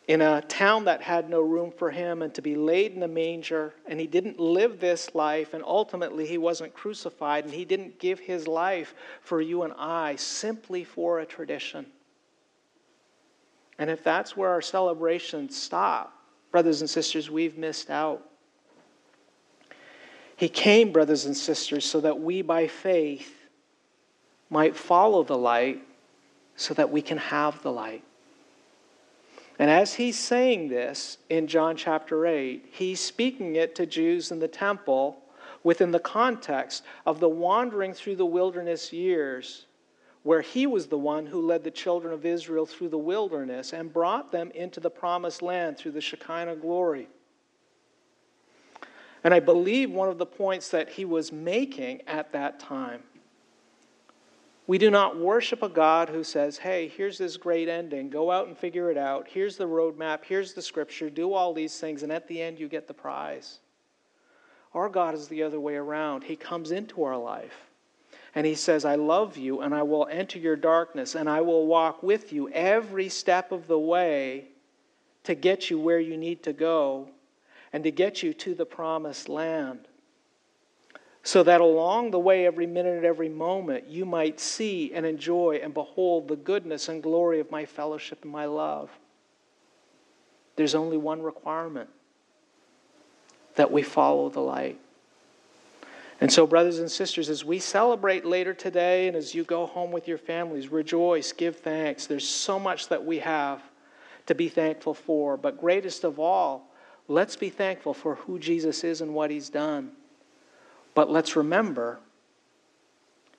in 0.10 0.22
a 0.22 0.42
town 0.42 0.86
that 0.86 1.04
had 1.04 1.30
no 1.30 1.40
room 1.40 1.72
for 1.72 1.92
him 1.92 2.24
and 2.24 2.34
to 2.34 2.42
be 2.42 2.56
laid 2.56 2.94
in 2.94 3.04
a 3.04 3.08
manger. 3.08 3.76
And 3.86 4.00
he 4.00 4.08
didn't 4.08 4.40
live 4.40 4.80
this 4.80 5.14
life, 5.14 5.54
and 5.54 5.64
ultimately 5.64 6.26
he 6.26 6.40
wasn't 6.40 6.74
crucified, 6.74 7.46
and 7.46 7.54
he 7.54 7.64
didn't 7.64 8.00
give 8.00 8.20
his 8.20 8.48
life 8.48 8.96
for 9.22 9.40
you 9.40 9.62
and 9.62 9.74
I 9.78 10.16
simply 10.16 10.84
for 10.84 11.20
a 11.20 11.28
tradition. 11.28 11.86
And 13.78 13.92
if 13.92 14.04
that's 14.04 14.36
where 14.36 14.50
our 14.50 14.64
celebrations 14.64 15.56
stop, 15.56 16.12
brothers 16.52 16.82
and 16.82 16.90
sisters, 16.90 17.30
we've 17.30 17.60
missed 17.60 17.92
out. 17.92 18.28
He 20.38 20.50
came, 20.50 20.92
brothers 20.92 21.26
and 21.26 21.38
sisters, 21.38 21.86
so 21.86 22.02
that 22.02 22.20
we 22.20 22.42
by 22.42 22.66
faith 22.66 23.32
might 24.50 24.76
follow 24.76 25.22
the 25.22 25.38
light 25.38 25.84
so 26.56 26.74
that 26.74 26.90
we 26.90 27.04
can 27.04 27.20
have 27.20 27.62
the 27.62 27.72
light. 27.72 28.04
And 29.60 29.70
as 29.70 29.94
he's 29.94 30.18
saying 30.18 30.70
this 30.70 31.18
in 31.30 31.46
John 31.46 31.76
chapter 31.76 32.26
8, 32.26 32.66
he's 32.72 33.02
speaking 33.02 33.58
it 33.58 33.76
to 33.76 33.86
Jews 33.86 34.32
in 34.32 34.40
the 34.40 34.48
temple 34.48 35.18
within 35.64 35.92
the 35.92 36.00
context 36.00 36.84
of 37.06 37.20
the 37.20 37.28
wandering 37.28 37.94
through 37.94 38.16
the 38.16 38.26
wilderness 38.26 38.94
years, 38.94 39.66
where 40.24 40.40
he 40.40 40.66
was 40.66 40.88
the 40.88 40.98
one 40.98 41.26
who 41.26 41.46
led 41.46 41.66
the 41.66 41.72
children 41.72 42.14
of 42.14 42.26
Israel 42.26 42.66
through 42.66 42.88
the 42.88 42.98
wilderness 42.98 43.74
and 43.74 43.92
brought 43.92 44.32
them 44.32 44.50
into 44.52 44.80
the 44.80 44.90
promised 44.90 45.42
land 45.42 45.78
through 45.78 45.92
the 45.92 46.02
Shekinah 46.02 46.56
glory. 46.56 47.10
And 49.26 49.34
I 49.34 49.42
believe 49.42 49.92
one 49.92 50.08
of 50.08 50.18
the 50.18 50.26
points 50.26 50.70
that 50.70 50.88
he 50.88 51.04
was 51.04 51.34
making 51.34 52.02
at 52.08 52.32
that 52.32 52.62
time 52.62 53.04
we 54.70 54.78
do 54.78 54.92
not 54.92 55.18
worship 55.18 55.64
a 55.64 55.68
God 55.68 56.10
who 56.10 56.24
says, 56.24 56.60
hey, 56.60 56.90
here's 56.96 57.18
this 57.18 57.38
great 57.38 57.68
ending. 57.68 58.08
Go 58.08 58.30
out 58.30 58.46
and 58.46 58.56
figure 58.56 58.92
it 58.92 59.00
out. 59.00 59.28
Here's 59.28 59.58
the 59.58 59.68
roadmap. 59.68 60.20
Here's 60.24 60.54
the 60.54 60.62
scripture. 60.62 61.10
Do 61.10 61.34
all 61.34 61.56
these 61.56 61.80
things, 61.80 62.04
and 62.04 62.12
at 62.12 62.28
the 62.28 62.40
end, 62.40 62.60
you 62.60 62.68
get 62.68 62.88
the 62.88 62.94
prize. 62.94 63.62
Our 64.76 64.88
God 64.88 65.16
is 65.16 65.28
the 65.28 65.42
other 65.42 65.60
way 65.60 65.74
around. 65.74 66.24
He 66.24 66.36
comes 66.36 66.70
into 66.70 67.04
our 67.04 67.18
life 67.18 67.72
and 68.36 68.46
He 68.46 68.54
says, 68.54 68.86
I 68.86 68.94
love 68.94 69.38
you, 69.38 69.62
and 69.62 69.74
I 69.74 69.82
will 69.82 70.08
enter 70.12 70.38
your 70.38 70.56
darkness, 70.56 71.16
and 71.16 71.28
I 71.28 71.42
will 71.42 71.66
walk 71.66 72.04
with 72.04 72.32
you 72.32 72.48
every 72.50 73.10
step 73.10 73.52
of 73.52 73.66
the 73.66 73.80
way 73.80 74.50
to 75.24 75.34
get 75.34 75.72
you 75.72 75.80
where 75.80 76.00
you 76.00 76.16
need 76.16 76.44
to 76.44 76.54
go 76.54 77.10
and 77.74 77.84
to 77.84 77.90
get 77.90 78.22
you 78.22 78.36
to 78.36 78.54
the 78.54 78.68
promised 78.68 79.30
land 79.30 79.89
so 81.24 81.44
that 81.44 81.62
along 81.62 82.12
the 82.12 82.20
way, 82.20 82.46
every 82.46 82.66
minute 82.66 82.96
and 82.96 83.06
every 83.06 83.30
moment, 83.30 83.88
you 83.88 84.06
might 84.06 84.40
see 84.40 84.94
and 84.94 85.06
enjoy 85.06 85.60
and 85.62 85.74
behold 85.74 86.28
the 86.28 86.36
goodness 86.36 86.90
and 86.90 87.04
glory 87.04 87.40
of 87.40 87.52
my 87.52 87.66
fellowship 87.66 88.24
and 88.24 88.32
my 88.32 88.46
love. 88.46 88.90
There's 90.56 90.76
only 90.76 90.98
one 90.98 91.22
requirement 91.22 91.90
that 93.56 93.72
we 93.72 93.82
follow 93.82 94.30
the 94.30 94.40
light. 94.40 94.80
And 96.22 96.32
so, 96.32 96.46
brothers 96.46 96.80
and 96.80 96.92
sisters, 96.92 97.30
as 97.30 97.46
we 97.46 97.60
celebrate 97.60 98.26
later 98.26 98.54
today 98.54 99.08
and 99.08 99.16
as 99.16 99.34
you 99.34 99.46
go 99.46 99.66
home 99.66 99.92
with 99.92 100.08
your 100.08 100.18
families, 100.18 100.68
rejoice, 100.68 101.32
give 101.32 101.58
thanks. 101.58 102.08
There's 102.08 102.28
so 102.28 102.60
much 102.60 102.90
that 102.90 103.06
we 103.06 103.20
have 103.20 103.62
to 104.26 104.36
be 104.36 104.50
thankful 104.50 104.94
for. 104.94 105.38
But 105.38 105.60
greatest 105.60 106.04
of 106.04 106.20
all, 106.20 106.68
let's 107.08 107.38
be 107.38 107.50
thankful 107.50 107.94
for 107.94 108.16
who 108.16 108.38
Jesus 108.38 108.84
is 108.84 109.00
and 109.00 109.14
what 109.14 109.32
he's 109.32 109.50
done. 109.50 109.92
But 110.96 111.10
let's 111.10 111.36
remember 111.36 112.00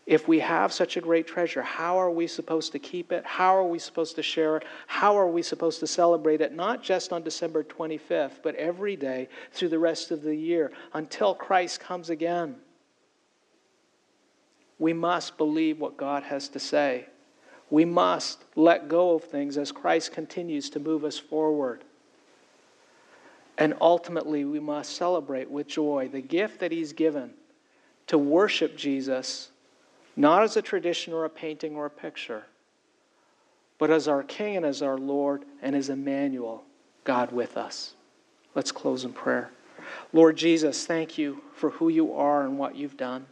If 0.07 0.27
we 0.27 0.41
have 0.41 0.73
such 0.73 0.97
a 0.97 1.01
great 1.01 1.29
treasure, 1.29 1.63
how 1.63 1.97
are 1.97 2.11
we 2.11 2.27
supposed 2.27 2.73
to 2.73 2.81
keep 2.81 3.13
it? 3.13 3.25
How 3.25 3.57
are 3.57 3.65
we 3.65 3.79
supposed 3.79 4.17
to 4.17 4.25
share 4.25 4.57
it? 4.57 4.65
How 4.89 5.17
are 5.17 5.29
we 5.29 5.41
supposed 5.41 5.79
to 5.81 5.87
celebrate 5.87 6.41
it, 6.41 6.53
not 6.53 6.83
just 6.83 7.13
on 7.13 7.23
December 7.23 7.63
25th, 7.63 8.43
but 8.43 8.57
every 8.57 8.97
day 8.97 9.29
through 9.53 9.69
the 9.69 9.79
rest 9.79 10.11
of 10.11 10.23
the 10.23 10.35
year 10.35 10.73
until 10.95 11.33
Christ 11.35 11.79
comes 11.79 12.11
again? 12.11 12.57
We 14.81 14.93
must 14.93 15.39
believe 15.39 15.79
what 15.79 15.97
God 15.97 16.25
has 16.25 16.49
to 16.49 16.59
say. 16.59 17.07
We 17.71 17.85
must 17.85 18.43
let 18.57 18.89
go 18.89 19.15
of 19.15 19.23
things 19.23 19.57
as 19.57 19.71
Christ 19.71 20.11
continues 20.13 20.71
to 20.71 20.81
move 20.81 21.05
us 21.05 21.19
forward. 21.19 21.85
And 23.59 23.75
ultimately, 23.81 24.45
we 24.45 24.59
must 24.59 24.97
celebrate 24.97 25.49
with 25.49 25.69
joy 25.69 26.09
the 26.11 26.23
gift 26.23 26.59
that 26.61 26.73
He's 26.73 26.93
given 26.93 27.35
to 28.11 28.19
worship 28.19 28.77
Jesus, 28.77 29.51
not 30.17 30.43
as 30.43 30.57
a 30.57 30.63
tradition 30.63 31.13
or 31.13 31.25
a 31.25 31.31
painting 31.31 31.77
or 31.77 31.87
a 31.87 31.91
picture, 31.91 32.43
but 33.79 33.89
as 33.89 34.09
our 34.09 34.25
King 34.25 34.57
and 34.57 34.67
as 34.67 34.83
our 34.83 34.99
Lord 34.99 35.45
and 35.63 35.77
as 35.77 35.89
Emmanuel, 35.89 36.65
God 37.05 37.31
with 37.31 37.57
us. 37.57 37.95
Let's 38.57 38.73
close 38.73 39.05
in 39.05 39.13
prayer. 39.13 39.53
Lord 40.13 40.37
Jesus, 40.37 40.85
thank 40.87 41.19
you 41.19 41.41
for 41.55 41.71
who 41.71 41.89
you 41.89 42.13
are 42.13 42.43
and 42.43 42.59
what 42.59 42.75
you've 42.75 42.97
done. 42.97 43.27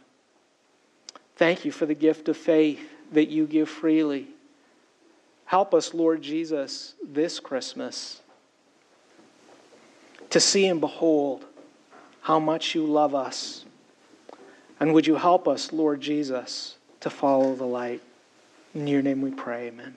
Thank 1.35 1.65
you 1.65 1.73
for 1.73 1.85
the 1.85 1.93
gift 1.93 2.29
of 2.29 2.37
faith 2.37 2.79
that 3.11 3.27
you 3.27 3.47
give 3.47 3.67
freely. 3.67 4.29
Help 5.43 5.73
us, 5.73 5.93
Lord 5.93 6.21
Jesus, 6.21 6.93
this 7.05 7.37
Christmas 7.41 8.21
to 10.29 10.39
see 10.39 10.67
and 10.67 10.79
behold 10.79 11.43
how 12.21 12.39
much 12.39 12.75
you 12.75 12.85
love 12.85 13.13
us. 13.13 13.65
And 14.79 14.93
would 14.93 15.07
you 15.07 15.15
help 15.15 15.47
us, 15.47 15.73
Lord 15.73 16.01
Jesus, 16.01 16.77
to 17.01 17.09
follow 17.09 17.55
the 17.55 17.65
light? 17.65 18.01
In 18.73 18.87
your 18.87 19.01
name 19.01 19.21
we 19.21 19.31
pray, 19.31 19.67
amen. 19.67 19.95